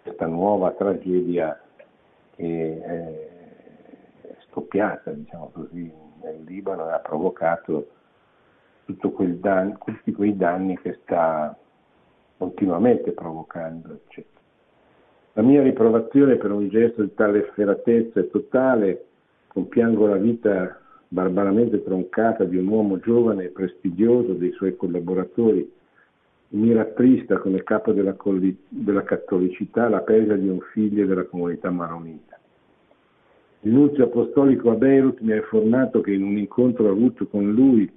questa 0.01 0.25
nuova 0.25 0.71
tragedia 0.71 1.59
che 2.35 2.81
è 2.81 4.35
scoppiata, 4.47 5.11
diciamo 5.11 5.51
così, 5.53 5.91
nel 6.21 6.43
Libano 6.45 6.89
e 6.89 6.93
ha 6.93 6.99
provocato 6.99 7.89
quel 9.11 9.35
danno, 9.37 9.77
tutti 9.83 10.11
quei 10.11 10.35
danni 10.35 10.77
che 10.77 10.99
sta 11.01 11.57
continuamente 12.37 13.11
provocando. 13.11 13.93
Eccetera. 13.93 14.33
La 15.33 15.41
mia 15.41 15.61
riprovazione 15.61 16.35
per 16.37 16.51
un 16.51 16.69
gesto 16.69 17.03
di 17.03 17.13
tale 17.13 17.39
efferatezza 17.39 18.19
e 18.19 18.29
totale, 18.29 19.05
compiango 19.47 20.07
la 20.07 20.17
vita 20.17 20.79
barbaramente 21.07 21.83
troncata 21.83 22.43
di 22.43 22.57
un 22.57 22.67
uomo 22.67 22.99
giovane 22.99 23.45
e 23.45 23.49
prestigioso 23.49 24.33
dei 24.33 24.51
suoi 24.51 24.75
collaboratori, 24.75 25.69
mi 26.49 26.73
rattrista 26.73 27.37
come 27.37 27.63
capo 27.63 27.91
della, 27.91 28.15
della 28.69 29.03
cattolicità 29.03 29.89
la 29.89 30.01
pesa 30.01 30.35
di 30.35 30.47
un 30.47 30.59
figlio 30.71 31.05
della 31.05 31.25
comunità 31.25 31.69
maronita. 31.69 32.39
Il 33.61 33.73
nunzio 33.73 34.05
apostolico 34.05 34.71
a 34.71 34.75
Beirut 34.75 35.19
mi 35.21 35.31
ha 35.31 35.37
informato 35.37 35.99
che 35.99 36.13
in 36.13 36.23
un 36.23 36.37
incontro 36.37 36.89
avuto 36.89 37.27
con 37.27 37.51
lui 37.51 37.91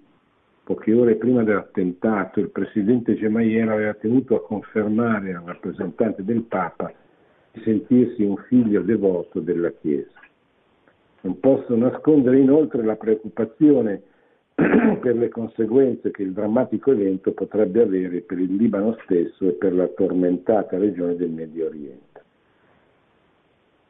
poche 0.68 0.92
ore 0.92 1.14
prima 1.14 1.42
dell'attentato 1.44 2.40
il 2.40 2.50
presidente 2.50 3.14
Gemayel 3.14 3.70
aveva 3.70 3.94
tenuto 3.94 4.34
a 4.34 4.42
confermare 4.42 5.32
al 5.32 5.44
rappresentante 5.46 6.22
del 6.22 6.42
Papa 6.42 6.92
di 7.52 7.62
sentirsi 7.62 8.22
un 8.22 8.36
figlio 8.48 8.82
devoto 8.82 9.40
della 9.40 9.70
Chiesa. 9.70 10.20
Non 11.22 11.40
posso 11.40 11.74
nascondere 11.74 12.38
inoltre 12.38 12.84
la 12.84 12.96
preoccupazione 12.96 14.02
per 14.54 15.16
le 15.16 15.30
conseguenze 15.30 16.10
che 16.10 16.22
il 16.22 16.32
drammatico 16.32 16.92
evento 16.92 17.32
potrebbe 17.32 17.80
avere 17.80 18.20
per 18.20 18.38
il 18.38 18.54
Libano 18.54 18.94
stesso 19.04 19.48
e 19.48 19.52
per 19.52 19.72
la 19.72 19.86
tormentata 19.86 20.76
regione 20.76 21.16
del 21.16 21.30
Medio 21.30 21.64
Oriente. 21.68 22.22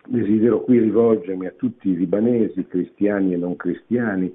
Desidero 0.06 0.60
qui 0.60 0.78
rivolgermi 0.78 1.44
a 1.44 1.54
tutti 1.56 1.88
i 1.88 1.96
libanesi, 1.96 2.68
cristiani 2.68 3.32
e 3.34 3.36
non 3.36 3.56
cristiani, 3.56 4.32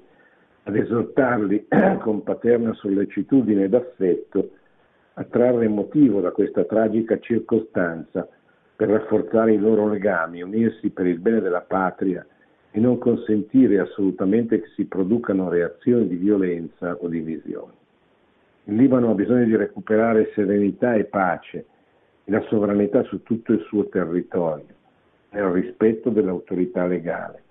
ad 0.64 0.76
esortarli 0.76 1.66
con 2.00 2.22
paterna 2.22 2.72
sollecitudine 2.74 3.64
ed 3.64 3.74
affetto 3.74 4.50
a 5.14 5.24
trarre 5.24 5.68
motivo 5.68 6.20
da 6.20 6.32
questa 6.32 6.64
tragica 6.64 7.18
circostanza 7.20 8.28
per 8.76 8.88
rafforzare 8.88 9.52
i 9.52 9.58
loro 9.58 9.88
legami, 9.88 10.42
unirsi 10.42 10.90
per 10.90 11.06
il 11.06 11.18
bene 11.20 11.40
della 11.40 11.60
patria 11.60 12.26
e 12.70 12.80
non 12.80 12.98
consentire 12.98 13.78
assolutamente 13.78 14.60
che 14.60 14.68
si 14.74 14.84
producano 14.86 15.48
reazioni 15.48 16.08
di 16.08 16.16
violenza 16.16 16.96
o 16.96 17.06
divisioni. 17.06 17.72
Il 18.64 18.74
Libano 18.74 19.10
ha 19.10 19.14
bisogno 19.14 19.44
di 19.44 19.54
recuperare 19.54 20.32
serenità 20.34 20.94
e 20.94 21.04
pace 21.04 21.66
e 22.24 22.30
la 22.32 22.40
sovranità 22.48 23.04
su 23.04 23.22
tutto 23.22 23.52
il 23.52 23.60
suo 23.68 23.88
territorio, 23.88 24.74
nel 25.30 25.44
rispetto 25.50 26.10
dell'autorità 26.10 26.86
legale. 26.86 27.43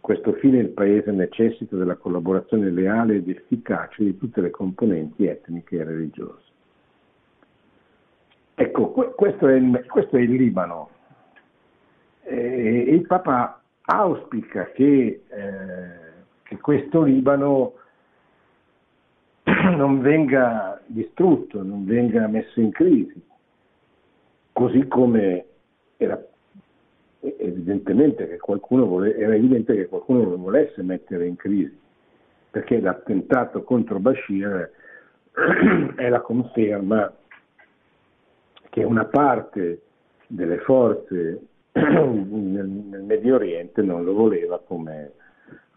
Questo 0.00 0.32
fine 0.34 0.58
il 0.58 0.70
Paese 0.70 1.10
necessita 1.10 1.76
della 1.76 1.96
collaborazione 1.96 2.70
leale 2.70 3.16
ed 3.16 3.28
efficace 3.28 4.02
di 4.02 4.16
tutte 4.16 4.40
le 4.40 4.50
componenti 4.50 5.26
etniche 5.26 5.76
e 5.76 5.84
religiose. 5.84 6.48
Ecco, 8.54 8.90
questo 8.90 9.48
è 9.48 9.54
il, 9.54 9.84
questo 9.88 10.16
è 10.16 10.20
il 10.20 10.34
Libano. 10.34 10.90
E 12.22 12.80
il 12.88 13.06
Papa 13.06 13.62
auspica 13.82 14.70
che, 14.72 15.22
eh, 15.28 15.90
che 16.42 16.56
questo 16.58 17.02
Libano 17.02 17.74
non 19.44 20.00
venga 20.00 20.80
distrutto, 20.86 21.62
non 21.62 21.84
venga 21.84 22.26
messo 22.26 22.60
in 22.60 22.70
crisi, 22.70 23.20
così 24.52 24.86
come 24.88 25.44
era 25.96 26.22
evidentemente 27.20 28.26
che 28.26 28.38
qualcuno 28.38 28.86
vole, 28.86 29.16
era 29.16 29.34
evidente 29.34 29.74
che 29.74 29.88
qualcuno 29.88 30.24
lo 30.24 30.38
volesse 30.38 30.82
mettere 30.82 31.26
in 31.26 31.36
crisi, 31.36 31.78
perché 32.50 32.80
l'attentato 32.80 33.62
contro 33.62 33.98
Bashir 33.98 34.70
è 35.96 36.08
la 36.08 36.20
conferma 36.20 37.12
che 38.70 38.84
una 38.84 39.04
parte 39.04 39.82
delle 40.26 40.58
forze 40.58 41.40
nel, 41.72 43.02
Medio 43.04 43.34
Oriente 43.34 43.82
non 43.82 44.04
lo 44.04 44.14
voleva 44.14 44.60
come, 44.64 45.12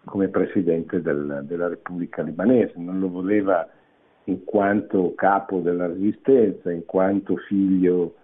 come 0.06 0.30
presidente 0.30 1.02
del, 1.02 1.44
della 1.46 1.68
Repubblica 1.68 2.22
Libanese, 2.22 2.74
non 2.78 3.00
lo 3.00 3.10
voleva 3.10 3.68
in 4.26 4.44
quanto 4.44 5.14
capo 5.16 5.60
della 5.60 5.88
resistenza, 5.88 6.72
in 6.72 6.86
quanto 6.86 7.36
figlio 7.36 8.16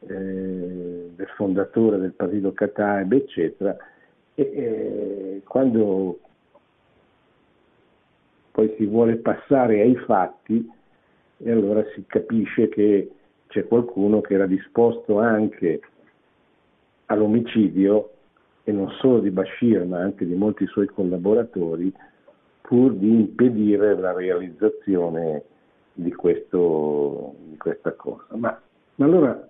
eh, 0.00 1.10
del 1.14 1.28
fondatore 1.36 1.98
del 1.98 2.12
partito 2.12 2.52
Kataeb, 2.52 3.12
eccetera. 3.12 3.76
E, 4.34 4.42
eh, 4.42 5.42
quando 5.44 6.20
poi 8.52 8.74
si 8.76 8.86
vuole 8.86 9.16
passare 9.16 9.80
ai 9.80 9.96
fatti 9.96 10.68
e 11.38 11.50
allora 11.50 11.84
si 11.94 12.04
capisce 12.06 12.68
che 12.68 13.10
c'è 13.46 13.66
qualcuno 13.66 14.20
che 14.20 14.34
era 14.34 14.46
disposto 14.46 15.18
anche 15.20 15.80
all'omicidio 17.06 18.10
e 18.64 18.72
non 18.72 18.90
solo 19.00 19.20
di 19.20 19.30
Bashir 19.30 19.84
ma 19.84 20.00
anche 20.00 20.26
di 20.26 20.34
molti 20.34 20.66
suoi 20.66 20.86
collaboratori 20.86 21.92
pur 22.60 22.92
di 22.94 23.08
impedire 23.08 23.96
la 23.96 24.12
realizzazione 24.12 25.42
di, 25.92 26.12
questo, 26.12 27.34
di 27.44 27.56
questa 27.56 27.92
cosa. 27.92 28.26
Ma, 28.34 28.60
ma 28.96 29.04
allora 29.04 29.48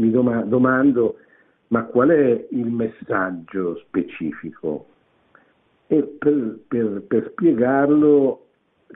mi 0.00 0.10
doma, 0.10 0.42
domando, 0.42 1.16
ma 1.68 1.84
qual 1.84 2.08
è 2.08 2.46
il 2.50 2.66
messaggio 2.66 3.76
specifico? 3.86 4.86
E 5.86 6.02
per, 6.02 6.58
per, 6.66 7.02
per 7.06 7.30
spiegarlo, 7.30 8.46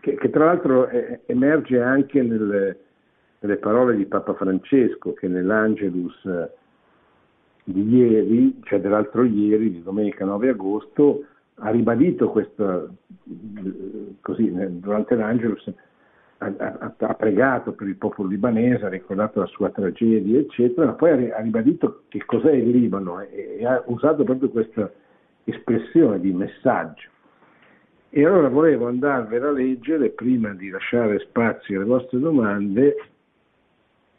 che, 0.01 0.15
che, 0.17 0.31
tra 0.31 0.47
l'altro 0.47 0.87
è, 0.87 1.21
emerge 1.27 1.81
anche 1.81 2.23
nelle, 2.23 2.79
nelle, 3.41 3.57
parole 3.57 3.97
di 3.97 4.07
Papa 4.07 4.35
Francesco, 4.35 5.13
che 5.13 5.29
nell'Angelus 5.29 6.49
di 7.65 7.89
ieri, 7.89 8.61
cioè 8.65 8.81
dell'altro 8.81 9.25
ieri, 9.25 9.71
di 9.71 9.83
domenica 9.83 10.25
9 10.25 10.49
agosto, 10.51 11.25
ha 11.57 11.71
ribadito 11.71 12.31
questo, 12.31 12.97
così, 14.21 14.53
durante 14.81 15.15
l'Angelus, 15.15 15.73
ha, 16.39 16.95
ha, 16.99 17.15
pregato 17.15 17.73
per 17.73 17.89
il 17.89 17.97
popolo 17.97 18.29
libanese, 18.29 18.85
ha 18.85 18.89
ricordato 18.89 19.41
la 19.41 19.47
sua 19.47 19.71
tragedia, 19.71 20.39
eccetera, 20.39 20.87
ma 20.87 20.93
poi 20.93 21.31
ha, 21.31 21.41
ribadito 21.41 22.03
che 22.09 22.25
cos'è 22.25 22.53
il 22.53 22.71
Libano 22.71 23.21
e, 23.21 23.57
e 23.59 23.67
ha 23.67 23.83
usato 23.87 24.25
proprio 24.25 24.51
questa 24.51 24.91
espressione 25.45 26.21
di 26.21 26.33
messaggio. 26.33 27.09
E 28.11 28.25
allora 28.25 28.49
volevo 28.49 28.89
andarvela 28.89 29.49
a 29.49 29.53
leggere, 29.53 30.11
prima 30.11 30.55
di 30.55 30.69
lasciare 30.69 31.19
spazio 31.21 31.77
alle 31.77 31.89
vostre 31.89 32.19
domande, 32.19 32.95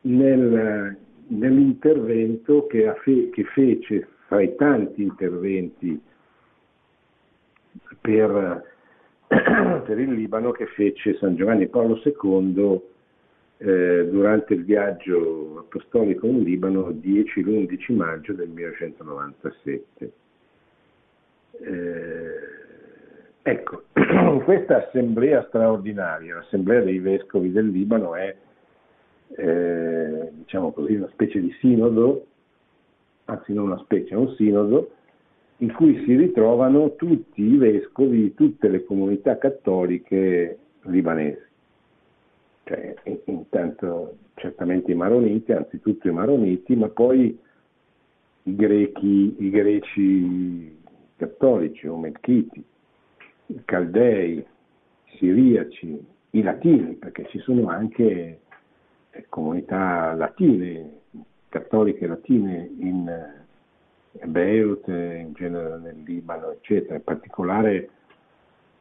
nel, 0.01 0.97
nell'intervento 1.27 2.67
che, 2.67 2.93
fe, 3.01 3.29
che 3.29 3.43
fece 3.45 4.07
fra 4.27 4.41
i 4.41 4.55
tanti 4.55 5.03
interventi 5.03 6.01
per, 8.01 8.74
per, 9.85 9.99
il 9.99 10.13
Libano 10.13 10.51
che 10.51 10.65
fece 10.67 11.15
San 11.17 11.35
Giovanni 11.35 11.67
Paolo 11.67 12.01
II 12.03 12.81
eh, 13.57 14.07
durante 14.09 14.53
il 14.53 14.63
viaggio 14.63 15.59
apostolico 15.59 16.27
in 16.27 16.43
Libano 16.43 16.89
10-11 16.89 17.95
maggio 17.95 18.33
del 18.33 18.49
1997. 18.49 20.11
Eh, 21.51 22.33
ecco, 23.41 23.83
questa 24.43 24.87
assemblea 24.87 25.45
straordinaria, 25.47 26.35
l'assemblea 26.35 26.81
dei 26.81 26.99
vescovi 26.99 27.51
del 27.51 27.69
Libano 27.69 28.15
è 28.15 28.35
eh, 29.37 30.29
diciamo 30.31 30.71
così, 30.71 30.95
una 30.95 31.09
specie 31.11 31.41
di 31.41 31.51
sinodo, 31.59 32.25
anzi 33.25 33.53
non 33.53 33.65
una 33.65 33.79
specie, 33.79 34.13
è 34.13 34.17
un 34.17 34.33
sinodo, 34.35 34.91
in 35.57 35.73
cui 35.73 36.03
si 36.03 36.15
ritrovano 36.15 36.95
tutti 36.95 37.41
i 37.41 37.57
vescovi 37.57 38.21
di 38.21 38.33
tutte 38.33 38.67
le 38.67 38.83
comunità 38.83 39.37
cattoliche 39.37 40.57
libanesi. 40.81 41.43
Cioè, 42.63 42.95
intanto 43.25 44.17
certamente 44.35 44.91
i 44.91 44.95
maroniti, 44.95 45.51
anzitutto 45.51 46.07
i 46.07 46.11
maroniti, 46.11 46.75
ma 46.75 46.89
poi 46.89 47.37
i, 48.43 48.55
grechi, 48.55 49.35
i 49.39 49.49
greci 49.49 50.77
cattolici 51.15 51.87
o 51.87 51.97
melchiti, 51.97 52.63
i 53.47 53.61
caldei, 53.63 54.37
i 54.37 54.45
siriaci, 55.17 56.05
i 56.31 56.41
latini, 56.41 56.95
perché 56.95 57.27
ci 57.29 57.39
sono 57.39 57.69
anche 57.69 58.39
eh, 59.11 59.25
comunità 59.29 60.13
latine, 60.13 61.01
cattoliche 61.47 62.07
latine 62.07 62.69
in 62.79 63.43
Beirut, 64.23 64.87
in 64.87 65.33
genere 65.33 65.77
nel 65.77 66.01
Libano, 66.03 66.51
eccetera, 66.51 66.95
in 66.95 67.03
particolare 67.03 67.89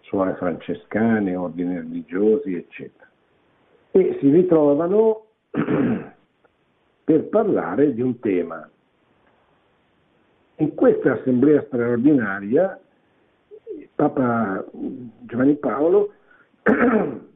suore 0.01 0.35
francescane, 0.35 1.35
ordini 1.35 1.77
religiosi, 1.77 2.55
eccetera. 2.55 3.09
E 3.90 4.18
si 4.20 4.31
ritrovano 4.31 5.27
per 7.05 7.25
parlare 7.29 7.94
di 7.94 8.01
un 8.01 8.18
tema. 8.20 8.68
In 10.57 10.75
questa 10.75 11.14
assemblea 11.14 11.64
straordinaria 11.66 12.79
Papa 13.94 14.64
Giovanni 14.73 15.55
Paolo 15.57 16.12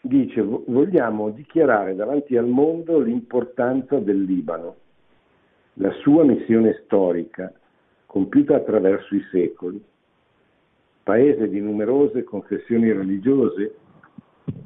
dice 0.00 0.42
vogliamo 0.42 1.30
dichiarare 1.30 1.94
davanti 1.94 2.36
al 2.36 2.46
mondo 2.46 2.98
l'importanza 2.98 3.98
del 3.98 4.22
Libano, 4.22 4.76
la 5.74 5.92
sua 6.00 6.24
missione 6.24 6.80
storica 6.84 7.52
compiuta 8.06 8.56
attraverso 8.56 9.14
i 9.14 9.22
secoli. 9.30 9.82
Paese 11.02 11.48
di 11.48 11.60
numerose 11.60 12.24
confessioni 12.24 12.92
religiose, 12.92 13.74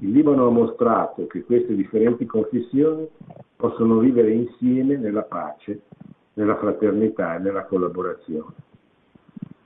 il 0.01 0.11
Libano 0.11 0.47
ha 0.47 0.51
mostrato 0.51 1.27
che 1.27 1.45
queste 1.45 1.75
differenti 1.75 2.27
confessioni 2.27 3.09
possono 3.57 3.99
vivere 3.99 4.33
insieme 4.33 4.97
nella 4.97 5.23
pace, 5.23 5.83
nella 6.35 6.57
fraternità 6.57 7.37
e 7.37 7.39
nella 7.39 7.65
collaborazione. 7.65 8.55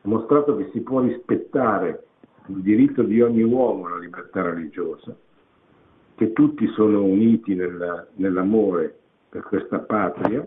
Ha 0.02 0.08
mostrato 0.08 0.56
che 0.56 0.70
si 0.72 0.80
può 0.80 1.00
rispettare 1.00 2.04
il 2.46 2.62
diritto 2.62 3.02
di 3.02 3.20
ogni 3.20 3.42
uomo 3.42 3.86
alla 3.86 3.98
libertà 3.98 4.42
religiosa 4.42 5.14
che 6.18 6.32
tutti 6.32 6.66
sono 6.68 7.04
uniti 7.04 7.54
nella, 7.54 8.04
nell'amore 8.14 8.98
per 9.28 9.42
questa 9.42 9.78
patria 9.78 10.44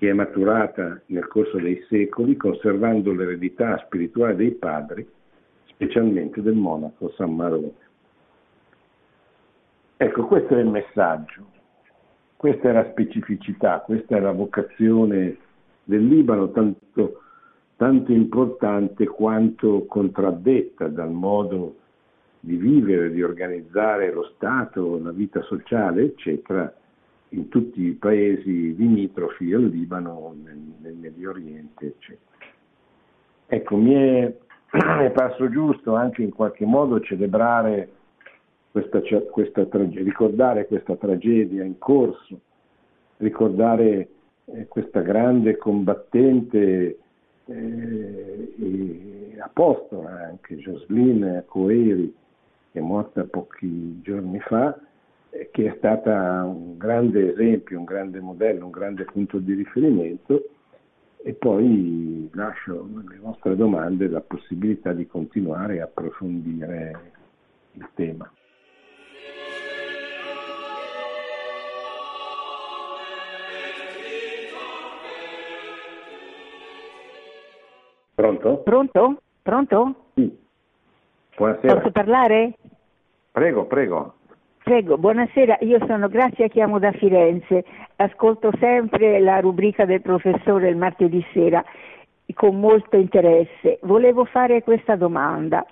che 0.00 0.08
è 0.08 0.12
maturata 0.14 0.98
nel 1.08 1.26
corso 1.26 1.58
dei 1.58 1.84
secoli 1.90 2.34
conservando 2.34 3.12
l'eredità 3.12 3.76
spirituale 3.84 4.34
dei 4.34 4.52
padri, 4.52 5.06
specialmente 5.66 6.40
del 6.40 6.54
monaco 6.54 7.10
San 7.18 7.36
Marone. 7.36 7.74
Ecco, 9.98 10.24
questo 10.24 10.56
è 10.56 10.60
il 10.60 10.68
messaggio, 10.68 11.44
questa 12.34 12.70
è 12.70 12.72
la 12.72 12.88
specificità, 12.92 13.80
questa 13.80 14.16
è 14.16 14.20
la 14.20 14.32
vocazione 14.32 15.36
del 15.84 16.06
Libano, 16.06 16.50
tanto, 16.50 17.20
tanto 17.76 18.10
importante 18.10 19.06
quanto 19.06 19.84
contraddetta 19.84 20.88
dal 20.88 21.10
modo 21.10 21.76
di 22.40 22.56
vivere, 22.56 23.10
di 23.10 23.22
organizzare 23.22 24.10
lo 24.10 24.32
Stato, 24.34 24.98
la 24.98 25.12
vita 25.12 25.42
sociale, 25.42 26.04
eccetera, 26.04 26.74
in 27.30 27.48
tutti 27.48 27.82
i 27.82 27.92
paesi 27.92 28.74
limitrofi 28.76 29.52
al 29.52 29.68
Libano, 29.68 30.34
nel, 30.42 30.58
nel 30.80 30.94
Medio 30.94 31.30
Oriente, 31.30 31.86
eccetera. 31.86 32.28
Ecco, 33.46 33.76
mi 33.76 33.94
è, 33.94 34.36
è 34.70 35.10
parso 35.10 35.48
giusto 35.50 35.94
anche 35.94 36.22
in 36.22 36.30
qualche 36.30 36.64
modo 36.64 37.00
celebrare 37.00 37.88
questa, 38.70 39.00
questa 39.30 39.66
tragedia, 39.66 40.04
ricordare 40.04 40.66
questa 40.66 40.96
tragedia 40.96 41.64
in 41.64 41.78
corso, 41.78 42.40
ricordare 43.18 44.08
eh, 44.46 44.66
questa 44.68 45.00
grande 45.00 45.56
combattente 45.56 46.98
eh, 47.46 48.54
e 48.58 49.36
apostola 49.40 50.26
anche, 50.26 50.56
Jocelyn 50.56 51.44
Coeri, 51.46 52.14
che 52.72 52.78
è 52.78 52.82
morta 52.82 53.24
pochi 53.24 54.00
giorni 54.02 54.38
fa, 54.40 54.78
che 55.50 55.66
è 55.66 55.74
stata 55.76 56.44
un 56.44 56.76
grande 56.76 57.32
esempio, 57.32 57.78
un 57.78 57.84
grande 57.84 58.20
modello, 58.20 58.64
un 58.64 58.70
grande 58.70 59.04
punto 59.04 59.38
di 59.38 59.54
riferimento 59.54 60.44
e 61.22 61.34
poi 61.34 62.28
lascio 62.32 62.88
alle 62.94 63.18
vostre 63.18 63.54
domande 63.54 64.08
la 64.08 64.20
possibilità 64.20 64.92
di 64.92 65.06
continuare 65.06 65.80
a 65.80 65.84
approfondire 65.84 67.12
il 67.72 67.88
tema. 67.94 68.30
Pronto? 78.14 78.58
Pronto? 78.58 79.22
Pronto? 79.42 79.94
Sì. 80.14 80.38
Buonasera. 81.36 81.74
Posso 81.76 81.90
parlare? 81.90 82.54
Prego, 83.30 83.64
prego. 83.64 84.14
Prego, 84.70 84.98
buonasera, 84.98 85.58
io 85.62 85.84
sono 85.84 86.06
Grazia, 86.06 86.46
chiamo 86.46 86.78
da 86.78 86.92
Firenze, 86.92 87.64
ascolto 87.96 88.52
sempre 88.60 89.18
la 89.18 89.40
rubrica 89.40 89.84
del 89.84 90.00
professore 90.00 90.68
il 90.68 90.76
martedì 90.76 91.26
sera 91.32 91.60
con 92.34 92.60
molto 92.60 92.96
interesse. 92.96 93.80
Volevo 93.82 94.24
fare 94.26 94.62
questa 94.62 94.94
domanda. 94.94 95.66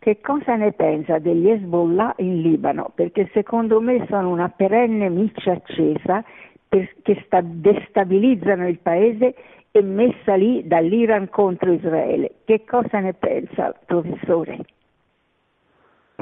Che 0.00 0.20
cosa 0.20 0.56
ne 0.56 0.72
pensa 0.72 1.20
degli 1.20 1.48
Hezbollah 1.48 2.14
in 2.16 2.40
Libano? 2.40 2.90
Perché 2.92 3.30
secondo 3.32 3.80
me 3.80 4.04
sono 4.08 4.30
una 4.30 4.48
perenne 4.48 5.08
miccia 5.10 5.52
accesa 5.52 6.24
che 6.68 7.22
sta, 7.26 7.40
destabilizzano 7.44 8.66
il 8.66 8.80
paese 8.80 9.36
e 9.70 9.80
messa 9.80 10.34
lì 10.34 10.66
dall'Iran 10.66 11.28
contro 11.28 11.70
Israele. 11.70 12.32
Che 12.44 12.64
cosa 12.64 12.98
ne 12.98 13.14
pensa, 13.14 13.72
professore? 13.86 14.58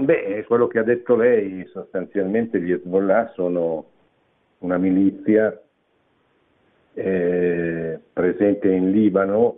Beh, 0.01 0.45
quello 0.47 0.69
che 0.69 0.79
ha 0.79 0.83
detto 0.85 1.17
lei, 1.17 1.67
sostanzialmente 1.73 2.61
gli 2.61 2.73
Hezbollah 2.73 3.33
sono 3.35 3.87
una 4.59 4.79
milizia 4.79 5.61
eh, 6.95 7.99
presente 8.13 8.69
in 8.69 8.91
Libano, 8.91 9.57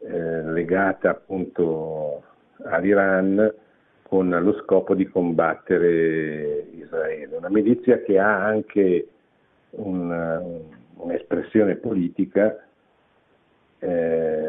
eh, 0.00 0.42
legata 0.42 1.10
appunto 1.10 2.22
all'Iran 2.64 3.52
con 4.02 4.28
lo 4.28 4.60
scopo 4.62 4.94
di 4.94 5.06
combattere 5.06 6.66
Israele. 6.72 7.36
Una 7.36 7.50
milizia 7.50 8.00
che 8.02 8.18
ha 8.18 8.44
anche 8.44 9.08
un, 9.70 10.60
un'espressione 10.96 11.76
politica 11.76 12.56
eh, 13.78 14.43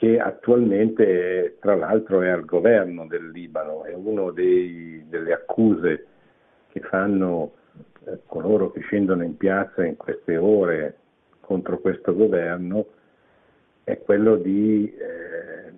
che 0.00 0.18
attualmente 0.18 1.58
tra 1.60 1.74
l'altro 1.74 2.22
è 2.22 2.30
al 2.30 2.46
governo 2.46 3.06
del 3.06 3.28
Libano, 3.28 3.84
è 3.84 3.92
una 3.92 4.32
delle 4.32 5.32
accuse 5.34 6.06
che 6.68 6.80
fanno 6.80 7.52
eh, 8.06 8.20
coloro 8.24 8.70
che 8.70 8.80
scendono 8.80 9.24
in 9.24 9.36
piazza 9.36 9.84
in 9.84 9.98
queste 9.98 10.38
ore 10.38 10.96
contro 11.42 11.80
questo 11.80 12.14
governo, 12.14 12.86
è 13.84 14.00
quello 14.00 14.36
di, 14.36 14.90
eh, 14.90 15.72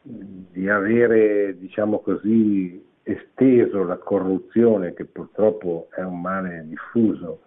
di 0.00 0.70
avere, 0.70 1.58
diciamo 1.58 1.98
così, 1.98 2.82
esteso 3.02 3.84
la 3.84 3.98
corruzione, 3.98 4.94
che 4.94 5.04
purtroppo 5.04 5.88
è 5.90 6.00
un 6.00 6.22
male 6.22 6.64
diffuso, 6.66 7.42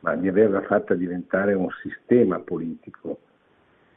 ma 0.00 0.16
di 0.16 0.26
averla 0.26 0.62
fatta 0.62 0.94
diventare 0.94 1.54
un 1.54 1.68
sistema 1.84 2.40
politico. 2.40 3.20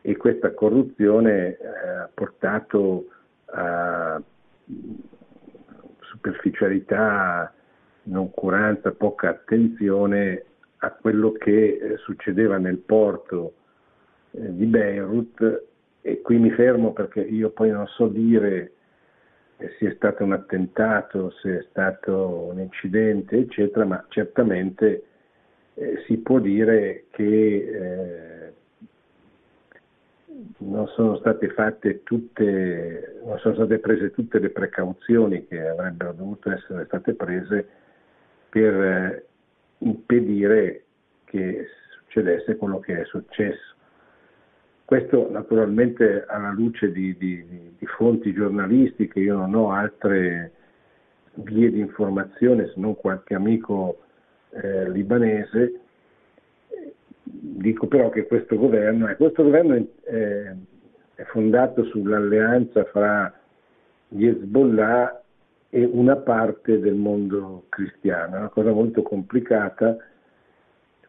E 0.06 0.18
questa 0.18 0.54
corruzione 0.54 1.58
eh, 1.58 1.68
ha 1.68 2.10
portato 2.14 3.08
a 3.45 4.22
superficialità, 5.99 7.54
noncuranza, 8.04 8.91
poca 8.91 9.30
attenzione 9.30 10.43
a 10.78 10.91
quello 10.91 11.32
che 11.32 11.78
eh, 11.78 11.97
succedeva 11.97 12.58
nel 12.58 12.80
porto 12.80 13.54
eh, 14.32 14.54
di 14.54 14.66
Beirut. 14.66 15.64
E 16.01 16.20
qui 16.22 16.38
mi 16.38 16.51
fermo 16.51 16.91
perché 16.91 17.22
io 17.22 17.51
poi 17.51 17.72
non 17.72 17.88
so 17.88 18.08
dire 18.08 18.74
se 19.58 19.91
è 19.91 19.93
stato 19.95 20.26
un 20.26 20.34
attentato, 20.34 21.32
se 21.41 21.60
è 21.60 21.66
stato 21.70 22.49
un 22.51 22.60
incidente, 22.60 23.38
eccetera, 23.38 23.86
ma 23.86 24.04
certamente 24.10 25.06
eh, 25.76 26.04
si 26.06 26.18
può 26.18 26.39
dire 26.39 27.06
che 27.12 27.24
eh, 27.24 28.53
non 30.60 30.88
sono 30.88 31.18
state 31.18 31.50
fatte 31.50 32.04
tutte, 32.04 33.20
non 33.24 33.38
sono 33.40 33.56
state 33.56 33.80
prese 33.80 34.12
tutte 34.12 34.40
le 34.40 34.50
precauzioni 34.50 35.46
che 35.48 35.68
avrebbero 35.68 36.14
dovuto 36.14 36.52
essere 36.52 36.86
state 36.86 37.14
prese 37.14 37.68
per 38.50 38.74
eh, 38.74 39.26
impedire 39.80 40.84
che 41.26 41.68
succedesse 42.00 42.56
quello 42.58 42.80
che 42.80 43.02
è 43.02 43.06
successo. 43.06 43.72
Questo 44.86 45.30
naturalmente 45.32 46.26
alla 46.28 46.52
luce 46.52 46.92
di, 46.92 47.16
di, 47.18 47.46
di 47.78 47.86
fonti 47.86 48.34
giornalistiche, 48.34 49.20
io 49.20 49.38
non 49.38 49.56
ho 49.56 49.72
altre 49.72 50.52
vie 51.36 51.72
di 51.72 51.80
informazione 51.80 52.68
se 52.68 52.74
non 52.76 52.96
qualche 52.96 53.34
amico 53.34 54.04
eh, 54.52 54.90
libanese, 54.90 55.80
dico 57.24 57.88
però 57.88 58.10
che 58.10 58.28
questo 58.28 58.58
governo, 58.58 59.14
questo 59.16 59.44
governo 59.44 59.76
è, 60.04 60.54
è 61.16 61.24
fondato 61.24 61.86
sull'alleanza 61.86 62.84
fra 62.86 63.34
gli 64.08 64.28
Hezbollah 64.28 65.24
e 65.70 65.86
una 65.86 66.18
parte 66.18 66.80
del 66.80 66.96
mondo 66.96 67.66
cristiano, 67.70 68.36
è 68.36 68.40
una 68.40 68.50
cosa 68.50 68.72
molto 68.72 69.02
complicata. 69.02 69.98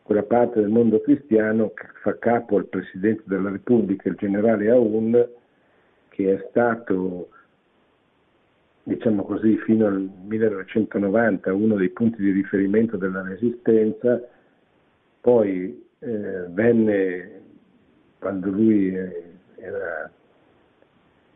Quella 0.02 0.22
parte 0.22 0.60
del 0.60 0.68
mondo 0.68 1.00
cristiano 1.00 1.70
che 1.70 1.86
fa 2.02 2.18
capo 2.18 2.56
al 2.56 2.66
Presidente 2.66 3.22
della 3.24 3.50
Repubblica, 3.50 4.08
il 4.08 4.16
generale 4.16 4.70
Aoun, 4.70 5.26
che 6.08 6.34
è 6.34 6.46
stato, 6.50 7.28
diciamo 8.82 9.24
così, 9.24 9.56
fino 9.58 9.86
al 9.86 10.10
1990 10.26 11.52
uno 11.54 11.76
dei 11.76 11.88
punti 11.88 12.22
di 12.22 12.32
riferimento 12.32 12.98
della 12.98 13.22
resistenza, 13.22 14.20
poi 15.20 15.83
eh, 16.04 16.46
venne, 16.50 17.40
quando 18.18 18.50
lui 18.50 18.94
era, 18.94 20.10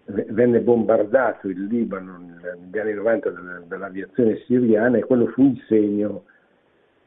venne 0.05 0.61
bombardato 0.61 1.49
il 1.49 1.65
Libano 1.65 2.19
negli 2.19 2.79
anni 2.79 2.93
90 2.93 3.31
dall'aviazione 3.67 4.43
siriana 4.47 4.99
e 4.99 5.05
quello 5.05 5.27
fu 5.29 5.47
il 5.47 5.63
segno 5.67 6.25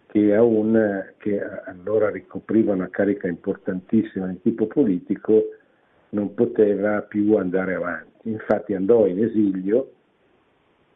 che 0.07 0.35
Aoun, 0.35 1.13
che 1.17 1.41
allora 1.65 2.09
ricopriva 2.09 2.73
una 2.73 2.89
carica 2.89 3.27
importantissima 3.27 4.27
di 4.27 4.41
tipo 4.41 4.67
politico, 4.67 5.41
non 6.09 6.33
poteva 6.33 7.01
più 7.01 7.35
andare 7.35 7.75
avanti. 7.75 8.29
Infatti 8.29 8.73
andò 8.73 9.05
in 9.05 9.23
esilio, 9.23 9.91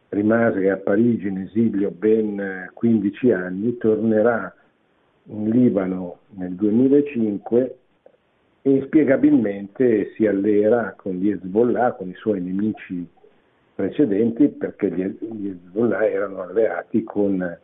rimase 0.09 0.69
a 0.69 0.77
Parigi 0.77 1.27
in 1.27 1.37
esilio 1.37 1.91
ben 1.91 2.69
15 2.73 3.31
anni, 3.31 3.77
tornerà 3.77 4.53
in 5.27 5.49
Libano 5.49 6.19
nel 6.31 6.53
2005 6.53 7.77
e 8.61 8.69
inspiegabilmente 8.69 10.11
si 10.15 10.25
alleerà 10.25 10.93
con 10.97 11.13
gli 11.13 11.29
Hezbollah, 11.29 11.93
con 11.93 12.09
i 12.09 12.15
suoi 12.15 12.41
nemici 12.41 13.07
precedenti, 13.73 14.47
perché 14.49 14.89
gli 14.91 15.47
Hezbollah 15.47 16.07
erano 16.07 16.41
alleati 16.41 17.03
con 17.03 17.57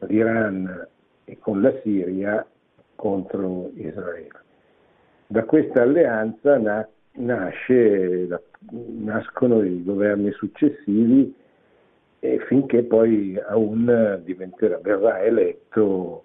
l'Iran 0.00 0.86
e 1.24 1.38
con 1.38 1.62
la 1.62 1.72
Siria 1.82 2.46
contro 2.94 3.70
Israele. 3.74 4.42
Da 5.26 5.44
questa 5.44 5.82
alleanza 5.82 6.58
na- 6.58 6.88
nasce, 7.12 8.28
nascono 8.70 9.62
i 9.62 9.82
governi 9.82 10.30
successivi 10.32 11.34
e 12.20 12.38
finché 12.46 12.82
poi 12.82 13.38
Aoun 13.38 14.22
verrà 14.82 15.22
eletto 15.22 16.24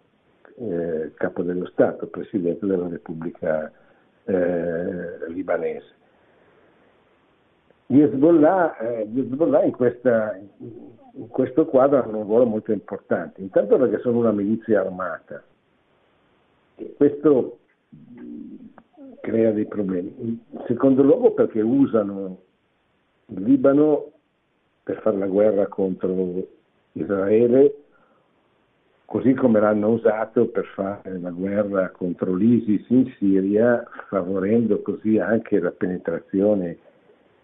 eh, 0.60 1.12
capo 1.16 1.42
dello 1.42 1.66
Stato, 1.68 2.08
presidente 2.08 2.66
della 2.66 2.88
Repubblica 2.88 3.72
eh, 4.26 5.30
libanese. 5.30 5.98
Gli 7.86 8.02
Hezbollah, 8.02 8.78
eh, 8.78 9.08
gli 9.08 9.20
Hezbollah 9.20 9.64
in, 9.64 9.72
questa, 9.72 10.38
in, 10.58 11.28
questo 11.30 11.66
quadro 11.66 12.04
hanno 12.04 12.20
un 12.20 12.26
ruolo 12.26 12.46
molto 12.46 12.72
importante, 12.72 13.42
intanto 13.42 13.78
perché 13.78 14.00
sono 14.00 14.20
una 14.20 14.32
milizia 14.32 14.82
armata 14.82 15.42
e 16.76 16.94
questo 16.96 17.60
crea 19.22 19.52
dei 19.52 19.66
problemi. 19.66 20.14
In 20.20 20.38
secondo 20.68 21.02
luogo 21.02 21.32
perché 21.32 21.62
usano 21.62 22.42
il 23.28 23.42
Libano 23.42 24.12
per 24.84 25.02
fare 25.02 25.18
la 25.18 25.28
guerra 25.28 25.68
contro 25.68 26.48
Israele, 26.94 27.76
così 29.10 29.34
come 29.34 29.60
l'hanno 29.60 29.90
usato 29.90 30.50
per 30.50 30.66
fare 30.66 31.18
la 31.18 31.32
guerra 31.32 31.90
contro 31.90 32.36
l'ISIS 32.36 32.88
in 32.90 33.12
Siria, 33.18 33.84
favorendo 34.08 34.84
così 34.84 35.18
anche 35.18 35.60
la 35.60 35.72
penetrazione 35.72 36.78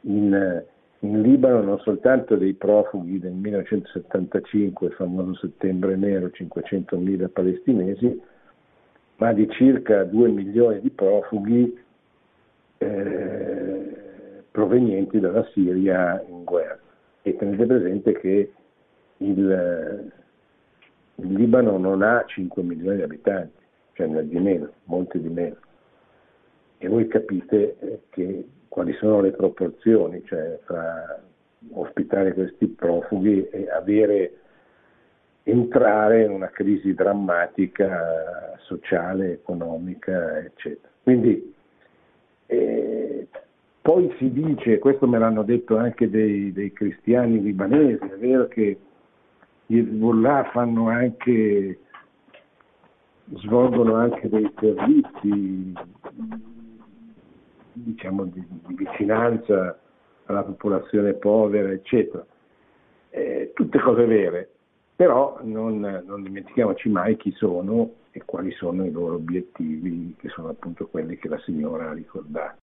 in, 0.01 0.63
in 0.99 1.21
Libano 1.23 1.63
non 1.63 1.79
soltanto 1.79 2.35
dei 2.35 2.53
profughi 2.53 3.17
del 3.17 3.31
1975, 3.31 4.87
il 4.87 4.93
famoso 4.93 5.33
settembre 5.37 5.95
nero, 5.95 6.27
500.000 6.27 7.29
palestinesi, 7.29 8.21
ma 9.15 9.33
di 9.33 9.49
circa 9.49 10.03
2 10.03 10.29
milioni 10.29 10.81
di 10.81 10.91
profughi 10.91 11.79
eh, 12.77 13.93
provenienti 14.51 15.19
dalla 15.19 15.43
Siria 15.51 16.23
in 16.29 16.43
guerra. 16.43 16.77
E 17.23 17.35
tenete 17.35 17.65
presente 17.65 18.11
che 18.19 18.51
il, 19.17 20.13
il 21.15 21.33
Libano 21.33 21.77
non 21.77 22.01
ha 22.01 22.23
5 22.25 22.61
milioni 22.63 22.97
di 22.97 23.03
abitanti, 23.03 23.63
cioè 23.93 24.07
ne 24.07 24.19
ha 24.19 24.21
di 24.21 24.39
meno, 24.39 24.71
molti 24.85 25.19
di 25.19 25.29
meno. 25.29 25.55
E 26.77 26.87
voi 26.87 27.07
capite 27.07 27.77
eh, 27.79 27.99
che 28.09 28.47
quali 28.67 28.93
sono 28.93 29.21
le 29.21 29.31
proporzioni, 29.31 30.21
cioè 30.25 30.59
fra 30.65 31.23
ospitare 31.71 32.33
questi 32.33 32.67
profughi 32.67 33.47
e 33.49 33.69
avere, 33.69 34.33
entrare 35.43 36.23
in 36.23 36.31
una 36.31 36.49
crisi 36.49 36.93
drammatica 36.93 38.57
sociale, 38.59 39.31
economica, 39.31 40.39
eccetera. 40.39 40.89
Quindi 41.03 41.53
eh, 42.47 43.27
poi 43.81 44.13
si 44.17 44.31
dice, 44.31 44.79
questo 44.79 45.07
me 45.07 45.19
l'hanno 45.19 45.43
detto 45.43 45.77
anche 45.77 46.09
dei, 46.09 46.51
dei 46.51 46.73
cristiani 46.73 47.41
libanesi, 47.41 48.03
è 48.03 48.17
vero 48.17 48.47
che 48.47 48.77
gli 49.67 49.79
Hezbollah 49.79 50.49
fanno 50.51 50.89
anche, 50.89 51.79
svolgono 53.33 53.95
anche 53.95 54.29
dei 54.29 54.51
servizi 54.59 55.73
diciamo, 57.73 58.25
di, 58.25 58.45
di, 58.47 58.75
vicinanza 58.75 59.79
alla 60.25 60.43
popolazione 60.43 61.13
povera, 61.13 61.71
eccetera. 61.71 62.25
Eh, 63.09 63.51
tutte 63.53 63.79
cose 63.79 64.05
vere, 64.05 64.49
però 64.95 65.39
non, 65.43 65.79
non, 66.05 66.21
dimentichiamoci 66.21 66.89
mai 66.89 67.15
chi 67.15 67.31
sono 67.31 67.93
e 68.11 68.23
quali 68.25 68.51
sono 68.51 68.85
i 68.85 68.91
loro 68.91 69.15
obiettivi, 69.15 70.15
che 70.17 70.29
sono 70.29 70.49
appunto 70.49 70.87
quelli 70.87 71.17
che 71.17 71.29
la 71.29 71.39
signora 71.39 71.89
ha 71.89 71.93
ricordato. 71.93 72.57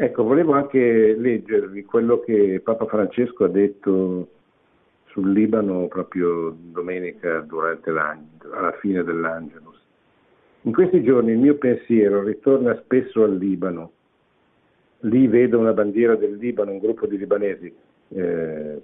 Ecco, 0.00 0.22
volevo 0.22 0.52
anche 0.52 1.16
leggervi 1.16 1.84
quello 1.84 2.20
che 2.20 2.60
Papa 2.62 2.86
Francesco 2.86 3.44
ha 3.44 3.48
detto 3.48 4.28
sul 5.08 5.32
Libano 5.32 5.86
proprio 5.88 6.54
domenica 6.56 7.40
durante 7.40 7.90
alla 7.90 8.72
fine 8.80 9.02
dell'Angelus. 9.02 9.76
In 10.62 10.72
questi 10.72 11.02
giorni 11.02 11.32
il 11.32 11.38
mio 11.38 11.56
pensiero 11.56 12.22
ritorna 12.22 12.76
spesso 12.82 13.22
al 13.22 13.36
Libano. 13.36 13.92
Lì 15.02 15.26
vedo 15.28 15.58
una 15.58 15.72
bandiera 15.72 16.16
del 16.16 16.36
Libano, 16.36 16.72
un 16.72 16.78
gruppo 16.78 17.06
di 17.06 17.16
libanesi, 17.16 17.72
eh, 18.08 18.82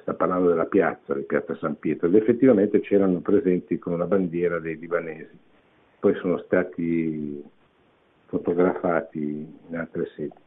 sta 0.00 0.14
parlando 0.14 0.48
della 0.48 0.66
piazza, 0.66 1.14
di 1.14 1.22
piazza 1.22 1.54
San 1.56 1.78
Pietro, 1.78 2.08
ed 2.08 2.16
effettivamente 2.16 2.80
c'erano 2.80 3.20
presenti 3.20 3.78
con 3.78 3.92
una 3.92 4.06
bandiera 4.06 4.58
dei 4.58 4.76
libanesi. 4.76 5.38
Poi 6.00 6.14
sono 6.16 6.38
stati 6.38 7.42
fotografati 8.26 9.56
in 9.68 9.76
altre 9.76 10.08
sedi. 10.16 10.42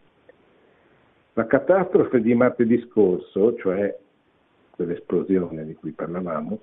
La 1.33 1.45
catastrofe 1.45 2.19
di 2.19 2.33
martedì 2.33 2.79
scorso, 2.89 3.55
cioè 3.55 3.95
quell'esplosione 4.77 5.65
di 5.65 5.73
cui 5.73 5.91
parlavamo, 5.91 6.59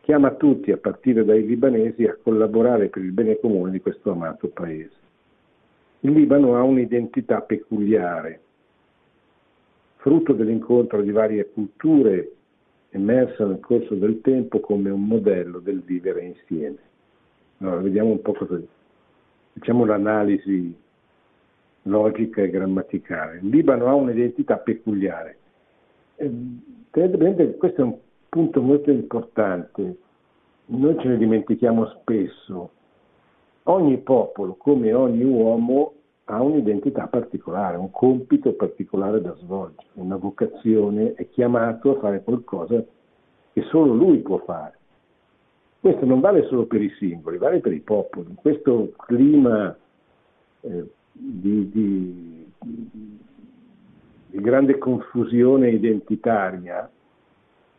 chiama 0.00 0.30
tutti, 0.36 0.72
a 0.72 0.78
partire 0.78 1.24
dai 1.24 1.44
libanesi, 1.44 2.06
a 2.06 2.16
collaborare 2.22 2.88
per 2.88 3.02
il 3.02 3.12
bene 3.12 3.38
comune 3.38 3.72
di 3.72 3.80
questo 3.82 4.12
amato 4.12 4.48
paese. 4.48 4.96
Il 6.00 6.12
Libano 6.12 6.56
ha 6.56 6.62
un'identità 6.62 7.42
peculiare, 7.42 8.40
frutto 9.96 10.32
dell'incontro 10.32 11.02
di 11.02 11.10
varie 11.10 11.50
culture 11.50 12.32
emersa 12.90 13.44
nel 13.44 13.60
corso 13.60 13.94
del 13.96 14.20
tempo 14.22 14.60
come 14.60 14.88
un 14.88 15.04
modello 15.04 15.58
del 15.58 15.82
vivere 15.82 16.22
insieme. 16.22 16.78
Allora, 17.58 17.80
vediamo 17.80 18.10
un 18.12 18.22
po' 18.22 18.32
cosa 18.32 18.58
diciamo 19.52 19.84
l'analisi 19.84 20.74
logica 21.82 22.42
e 22.42 22.50
grammaticale. 22.50 23.40
Il 23.42 23.48
Libano 23.48 23.88
ha 23.88 23.94
un'identità 23.94 24.56
peculiare. 24.56 25.36
Tenete 27.06 27.56
questo 27.56 27.80
è 27.80 27.84
un 27.84 27.96
punto 28.28 28.60
molto 28.60 28.90
importante. 28.90 29.96
Noi 30.66 30.98
ce 30.98 31.08
ne 31.08 31.16
dimentichiamo 31.16 31.86
spesso. 32.00 32.70
Ogni 33.64 33.98
popolo, 33.98 34.54
come 34.54 34.92
ogni 34.92 35.22
uomo, 35.22 35.92
ha 36.24 36.42
un'identità 36.42 37.06
particolare, 37.06 37.76
un 37.76 37.90
compito 37.90 38.52
particolare 38.52 39.20
da 39.20 39.34
svolgere, 39.36 39.88
una 39.94 40.16
vocazione, 40.16 41.14
è 41.14 41.28
chiamato 41.28 41.96
a 41.96 42.00
fare 42.00 42.22
qualcosa 42.22 42.84
che 43.52 43.62
solo 43.62 43.94
lui 43.94 44.18
può 44.18 44.38
fare. 44.38 44.76
Questo 45.80 46.04
non 46.04 46.20
vale 46.20 46.46
solo 46.48 46.66
per 46.66 46.82
i 46.82 46.92
singoli, 46.98 47.38
vale 47.38 47.60
per 47.60 47.72
i 47.72 47.80
popoli. 47.80 48.34
Questo 48.34 48.92
clima 48.96 49.74
eh, 50.62 50.84
di, 51.12 51.70
di, 51.70 52.52
grande 54.40 54.78
confusione 54.78 55.70
identitaria 55.70 56.90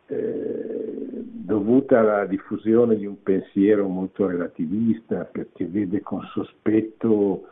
eh, 0.07 0.93
dovuta 1.22 1.99
alla 1.99 2.26
diffusione 2.26 2.95
di 2.95 3.05
un 3.05 3.22
pensiero 3.22 3.88
molto 3.88 4.28
relativista 4.28 5.26
perché 5.26 5.66
vede 5.66 6.01
con 6.01 6.24
sospetto 6.34 7.47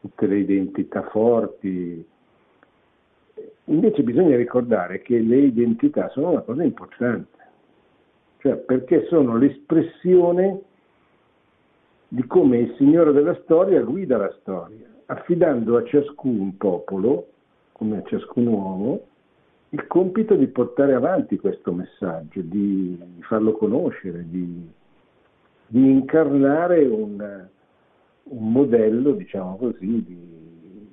tutte 0.00 0.26
le 0.26 0.38
identità 0.38 1.02
forti. 1.10 2.04
Invece 3.64 4.02
bisogna 4.02 4.36
ricordare 4.36 5.02
che 5.02 5.18
le 5.18 5.38
identità 5.38 6.08
sono 6.08 6.30
una 6.30 6.40
cosa 6.40 6.62
importante 6.62 7.38
cioè 8.40 8.56
perché 8.56 9.06
sono 9.08 9.36
l'espressione 9.36 10.60
di 12.08 12.26
come 12.26 12.58
il 12.58 12.74
Signore 12.76 13.12
della 13.12 13.38
storia 13.42 13.82
guida 13.82 14.16
la 14.16 14.34
storia, 14.40 14.86
affidando 15.06 15.76
a 15.76 15.84
ciascun 15.84 16.56
popolo, 16.56 17.28
come 17.80 17.96
a 17.96 18.02
ciascun 18.02 18.46
uomo, 18.46 19.06
il 19.70 19.86
compito 19.86 20.34
di 20.34 20.48
portare 20.48 20.92
avanti 20.92 21.38
questo 21.38 21.72
messaggio, 21.72 22.42
di, 22.42 23.00
farlo 23.20 23.52
conoscere, 23.52 24.26
di, 24.28 24.68
di 25.66 25.90
incarnare 25.90 26.84
un, 26.84 27.46
un, 28.24 28.52
modello, 28.52 29.12
diciamo 29.12 29.56
così, 29.56 30.04
di, 30.04 30.88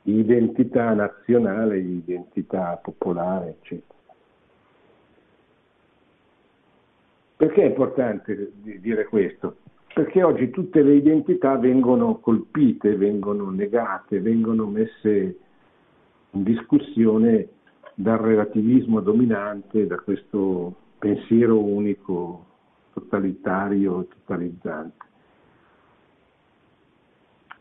di 0.00 0.18
identità 0.20 0.94
nazionale, 0.94 1.82
di 1.82 1.96
identità 1.96 2.80
popolare, 2.82 3.56
eccetera. 3.60 3.98
Perché 7.36 7.62
è 7.62 7.66
importante 7.66 8.52
dire 8.54 9.04
questo? 9.04 9.56
Perché 9.92 10.22
oggi 10.22 10.48
tutte 10.48 10.80
le 10.80 10.94
identità 10.94 11.58
vengono 11.58 12.20
colpite, 12.20 12.96
vengono 12.96 13.50
negate, 13.50 14.18
vengono 14.20 14.64
messe 14.64 15.36
in 16.32 16.42
discussione 16.42 17.48
dal 17.94 18.18
relativismo 18.18 19.00
dominante, 19.00 19.86
da 19.86 19.98
questo 19.98 20.74
pensiero 20.98 21.62
unico, 21.62 22.46
totalitario, 22.92 24.06
totalizzante. 24.06 25.06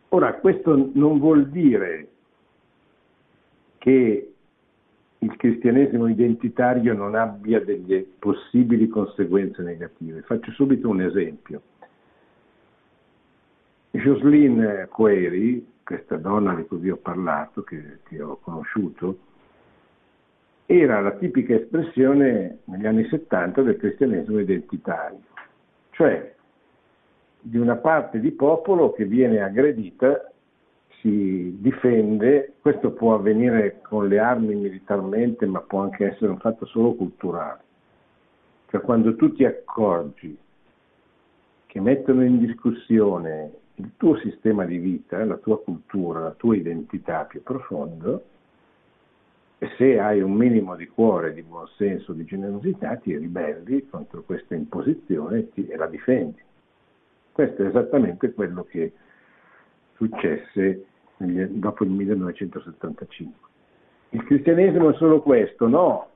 Ora, 0.09 0.34
questo 0.36 0.89
non 0.93 1.19
vuol 1.19 1.49
dire 1.49 2.07
che 3.78 4.34
il 5.17 5.36
cristianesimo 5.38 6.07
identitario 6.07 6.93
non 6.93 7.15
abbia 7.15 7.63
delle 7.63 8.05
possibili 8.19 8.88
conseguenze 8.88 9.61
negative. 9.61 10.22
Faccio 10.22 10.51
subito 10.51 10.89
un 10.89 11.01
esempio. 11.01 11.61
Jocelyn 13.91 14.87
Query, 14.89 15.67
questa 15.83 16.15
donna 16.15 16.55
di 16.55 16.65
cui 16.65 16.77
vi 16.77 16.89
ho 16.89 16.97
parlato, 16.97 17.63
che, 17.63 17.99
che 18.03 18.21
ho 18.21 18.37
conosciuto, 18.37 19.17
era 20.65 21.01
la 21.01 21.11
tipica 21.11 21.55
espressione 21.55 22.59
negli 22.65 22.85
anni 22.85 23.05
70 23.09 23.61
del 23.61 23.75
cristianesimo 23.75 24.39
identitario, 24.39 25.19
cioè 25.89 26.33
di 27.41 27.57
una 27.57 27.75
parte 27.75 28.19
di 28.21 28.31
popolo 28.31 28.93
che 28.93 29.03
viene 29.03 29.41
aggredita 29.41 30.31
si 31.01 31.57
difende, 31.59 32.53
questo 32.61 32.91
può 32.91 33.15
avvenire 33.15 33.81
con 33.81 34.07
le 34.07 34.19
armi 34.19 34.55
militarmente, 34.55 35.45
ma 35.47 35.59
può 35.59 35.81
anche 35.81 36.11
essere 36.11 36.31
un 36.31 36.37
fatto 36.37 36.65
solo 36.67 36.93
culturale. 36.93 37.59
Cioè 38.69 38.81
quando 38.81 39.15
tu 39.15 39.33
ti 39.33 39.43
accorgi 39.43 40.37
che 41.65 41.79
mettono 41.81 42.23
in 42.23 42.37
discussione 42.37 43.59
il 43.82 43.91
tuo 43.97 44.17
sistema 44.17 44.65
di 44.65 44.77
vita, 44.77 45.23
la 45.25 45.38
tua 45.38 45.59
cultura, 45.59 46.19
la 46.19 46.32
tua 46.32 46.55
identità 46.55 47.25
più 47.25 47.41
profondo, 47.41 48.23
e 49.57 49.69
se 49.77 49.99
hai 49.99 50.21
un 50.21 50.34
minimo 50.34 50.75
di 50.75 50.88
cuore, 50.88 51.34
di 51.34 51.43
buon 51.43 51.67
senso, 51.75 52.13
di 52.13 52.25
generosità, 52.25 52.95
ti 52.95 53.15
ribelli 53.15 53.88
contro 53.88 54.23
questa 54.23 54.55
imposizione 54.55 55.49
e 55.53 55.75
la 55.75 55.88
difendi. 55.88 56.39
Questo 57.32 57.63
è 57.63 57.67
esattamente 57.67 58.34
quello 58.34 58.63
che 58.63 58.93
successe 59.95 60.86
dopo 61.17 61.84
il 61.84 61.91
1975. 61.91 63.49
Il 64.09 64.23
cristianesimo 64.23 64.89
è 64.89 64.93
solo 64.95 65.21
questo? 65.21 65.67
No, 65.67 66.07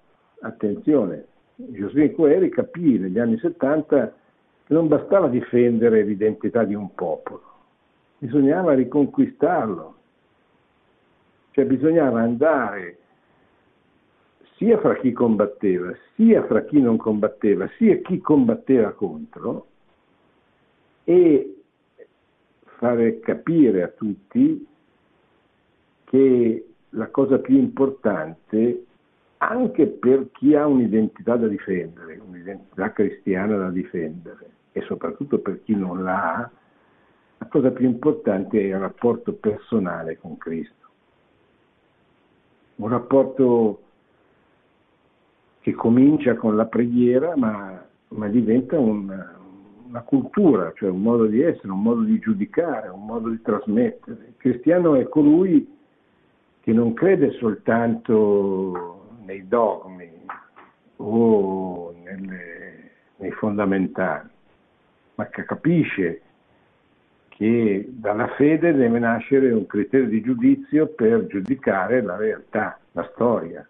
attenzione, 0.41 1.26
Josué 1.55 2.11
Coeri 2.11 2.49
capì 2.49 2.97
negli 2.97 3.20
anni 3.20 3.38
70 3.38 4.13
che 4.66 4.74
non 4.74 4.88
bastava 4.88 5.28
difendere 5.28 6.01
l'identità 6.01 6.63
di 6.63 6.74
un 6.74 6.93
popolo, 6.95 7.43
bisognava 8.18 8.74
riconquistarlo, 8.74 9.95
cioè 11.51 11.66
bisognava 11.66 12.22
andare 12.22 12.97
sia 14.57 14.80
fra 14.80 14.95
chi 14.95 15.11
combatteva, 15.11 15.93
sia 16.16 16.43
fra 16.45 16.63
chi 16.63 16.80
non 16.80 16.97
combatteva, 16.97 17.68
sia 17.78 17.97
chi 17.97 18.20
combatteva 18.20 18.91
contro 18.93 19.68
e 21.03 21.61
fare 22.78 23.20
capire 23.20 23.84
a 23.84 23.88
tutti 23.89 24.66
che 26.05 26.68
la 26.89 27.07
cosa 27.07 27.39
più 27.39 27.57
importante, 27.57 28.86
anche 29.38 29.88
per 29.88 30.30
chi 30.32 30.55
ha 30.55 30.66
un'identità 30.66 31.36
da 31.36 31.47
difendere, 31.47 32.22
un'identità 32.26 32.91
cristiana 32.93 33.57
da 33.57 33.70
difendere, 33.70 34.49
e 34.72 34.82
soprattutto 34.82 35.39
per 35.39 35.61
chi 35.63 35.76
non 35.76 36.03
la 36.03 36.36
ha, 36.36 36.51
la 37.46 37.52
cosa 37.52 37.72
più 37.72 37.86
importante 37.86 38.60
è 38.60 38.64
il 38.64 38.80
rapporto 38.80 39.34
personale 39.34 40.18
con 40.18 40.38
Cristo. 40.38 40.74
Un 42.78 42.89
rapporto 42.89 43.82
che 45.62 45.74
comincia 45.74 46.36
con 46.36 46.56
la 46.56 46.66
preghiera, 46.66 47.36
ma, 47.38 47.86
ma 48.10 48.28
diventa 48.30 48.80
una, 48.80 49.38
una 49.88 50.02
cultura, 50.02 50.74
cioè 50.76 50.89
un 50.89 51.02
modo 51.02 51.26
di 51.26 51.41
essere, 51.41 51.72
un 51.72 51.82
modo 51.82 52.02
di 52.02 52.18
giudicare, 52.20 52.89
un 52.89 53.06
modo 53.06 53.30
di 53.30 53.41
trasmettere. 53.41 54.26
Il 54.28 54.38
cristiano 54.38 54.96
è 54.96 55.08
colui 55.08 55.72
che 56.62 56.74
non 56.74 56.93
crede 56.93 57.32
soltanto 57.34 59.18
nei 59.24 59.48
dogmi 59.48 60.10
o 60.98 61.93
nelle, 62.04 62.91
nei 63.18 63.32
fondamentali, 63.32 64.30
ma 65.16 65.28
che 65.28 65.46
capisce 65.46 66.22
che 67.36 67.86
dalla 67.90 68.28
fede 68.36 68.74
deve 68.74 68.98
nascere 68.98 69.52
un 69.52 69.66
criterio 69.66 70.08
di 70.08 70.22
giudizio 70.22 70.88
per 70.88 71.28
giudicare 71.28 72.02
la 72.02 72.16
realtà, 72.16 72.80
la 72.94 73.10
storia, 73.14 73.68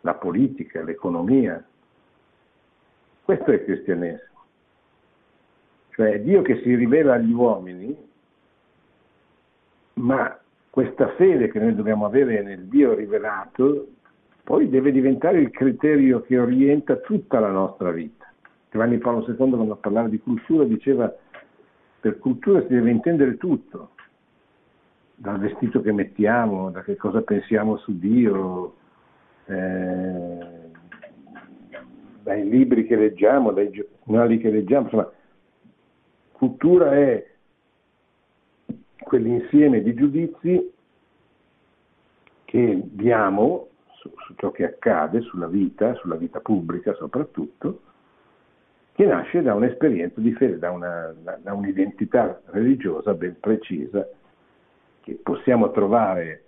la 0.00 0.14
politica, 0.14 0.82
l'economia. 0.82 1.64
Questo 3.22 3.50
è 3.52 3.54
il 3.54 3.64
cristianesimo. 3.64 4.44
Cioè 5.90 6.20
Dio 6.20 6.42
che 6.42 6.60
si 6.62 6.74
rivela 6.74 7.14
agli 7.14 7.32
uomini, 7.32 7.96
ma 9.94 10.36
questa 10.68 11.08
fede 11.14 11.48
che 11.48 11.60
noi 11.60 11.76
dobbiamo 11.76 12.06
avere 12.06 12.42
nel 12.42 12.64
Dio 12.64 12.92
rivelato 12.92 13.86
poi 14.42 14.68
deve 14.68 14.92
diventare 14.92 15.40
il 15.40 15.50
criterio 15.50 16.22
che 16.22 16.38
orienta 16.38 16.96
tutta 16.96 17.40
la 17.40 17.50
nostra 17.50 17.90
vita. 17.90 18.32
Giovanni 18.70 18.98
Paolo 18.98 19.24
II 19.26 19.34
quando 19.36 19.76
parlava 19.76 20.08
di 20.08 20.20
cultura 20.20 20.64
diceva 20.64 21.12
per 22.06 22.18
cultura 22.20 22.60
si 22.60 22.68
deve 22.68 22.92
intendere 22.92 23.36
tutto, 23.36 23.90
dal 25.16 25.40
vestito 25.40 25.80
che 25.80 25.90
mettiamo, 25.90 26.70
da 26.70 26.82
che 26.82 26.94
cosa 26.94 27.20
pensiamo 27.22 27.78
su 27.78 27.98
Dio, 27.98 28.76
eh, 29.46 30.38
dai 32.22 32.48
libri 32.48 32.86
che 32.86 32.94
leggiamo, 32.94 33.50
dai 33.50 33.70
giornali 33.70 34.38
che 34.38 34.50
leggiamo, 34.50 34.84
insomma, 34.84 35.10
cultura 36.30 36.92
è 36.94 37.26
quell'insieme 38.98 39.82
di 39.82 39.92
giudizi 39.94 40.72
che 42.44 42.82
diamo 42.84 43.66
su, 43.94 44.12
su, 44.16 44.34
ciò 44.36 44.52
che 44.52 44.64
accade, 44.64 45.22
sulla 45.22 45.48
vita, 45.48 45.92
sulla 45.96 46.14
vita 46.14 46.38
pubblica 46.38 46.94
soprattutto, 46.94 47.80
che 48.96 49.04
nasce 49.04 49.42
da 49.42 49.54
un'esperienza 49.54 50.22
di 50.22 50.32
fede, 50.32 50.58
da, 50.58 50.70
una, 50.70 51.14
da 51.42 51.52
un'identità 51.52 52.40
religiosa 52.46 53.12
ben 53.12 53.38
precisa 53.38 54.08
che 55.02 55.20
possiamo 55.22 55.70
trovare 55.70 56.42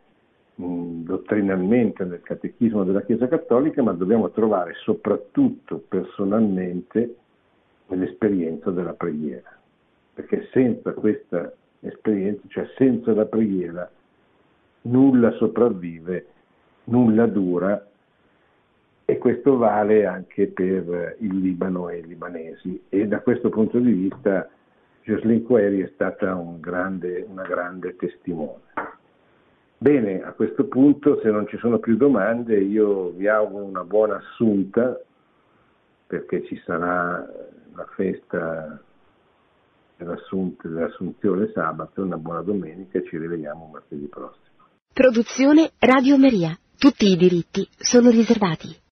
mh, 0.54 1.02
dottrinalmente 1.02 2.04
nel 2.04 2.22
catechismo 2.22 2.84
della 2.84 3.02
Chiesa 3.02 3.28
Cattolica, 3.28 3.82
ma 3.82 3.92
dobbiamo 3.92 4.30
trovare 4.30 4.72
soprattutto 4.82 5.84
personalmente 5.86 7.16
nell'esperienza 7.88 8.70
della 8.70 8.94
preghiera, 8.94 9.54
perché 10.14 10.48
senza 10.50 10.94
questa 10.94 11.52
esperienza, 11.80 12.40
cioè 12.48 12.66
senza 12.76 13.12
la 13.12 13.26
preghiera, 13.26 13.90
nulla 14.82 15.32
sopravvive, 15.32 16.26
nulla 16.84 17.26
dura 17.26 17.86
e 19.10 19.16
questo 19.16 19.56
vale 19.56 20.04
anche 20.04 20.48
per 20.48 21.16
il 21.20 21.38
Libano 21.38 21.88
e 21.88 22.00
i 22.00 22.06
libanesi 22.06 22.78
e 22.90 23.06
da 23.06 23.20
questo 23.20 23.48
punto 23.48 23.78
di 23.78 23.90
vista 23.90 24.46
Jocelyn 25.02 25.44
Query 25.44 25.82
è 25.82 25.90
stata 25.94 26.34
un 26.34 26.60
grande, 26.60 27.24
una 27.26 27.44
grande 27.44 27.96
testimone. 27.96 28.64
Bene, 29.78 30.22
a 30.22 30.32
questo 30.32 30.66
punto 30.66 31.20
se 31.22 31.30
non 31.30 31.46
ci 31.48 31.56
sono 31.56 31.78
più 31.78 31.96
domande 31.96 32.58
io 32.58 33.08
vi 33.12 33.26
auguro 33.28 33.64
una 33.64 33.82
buona 33.82 34.16
assunta 34.16 35.00
perché 36.06 36.44
ci 36.44 36.60
sarà 36.66 37.26
la 37.74 37.86
festa 37.96 38.78
dell'Assunzione 39.96 41.50
sabato, 41.54 42.02
una 42.02 42.18
buona 42.18 42.42
domenica 42.42 42.98
e 42.98 43.04
ci 43.04 43.16
rivediamo 43.16 43.70
martedì 43.72 44.04
prossimo. 44.04 44.66
Produzione 44.92 45.70
Radio 45.78 46.18
Maria. 46.18 46.54
Tutti 46.76 47.06
i 47.06 47.16
diritti 47.16 47.66
sono 47.74 48.10
riservati. 48.10 48.86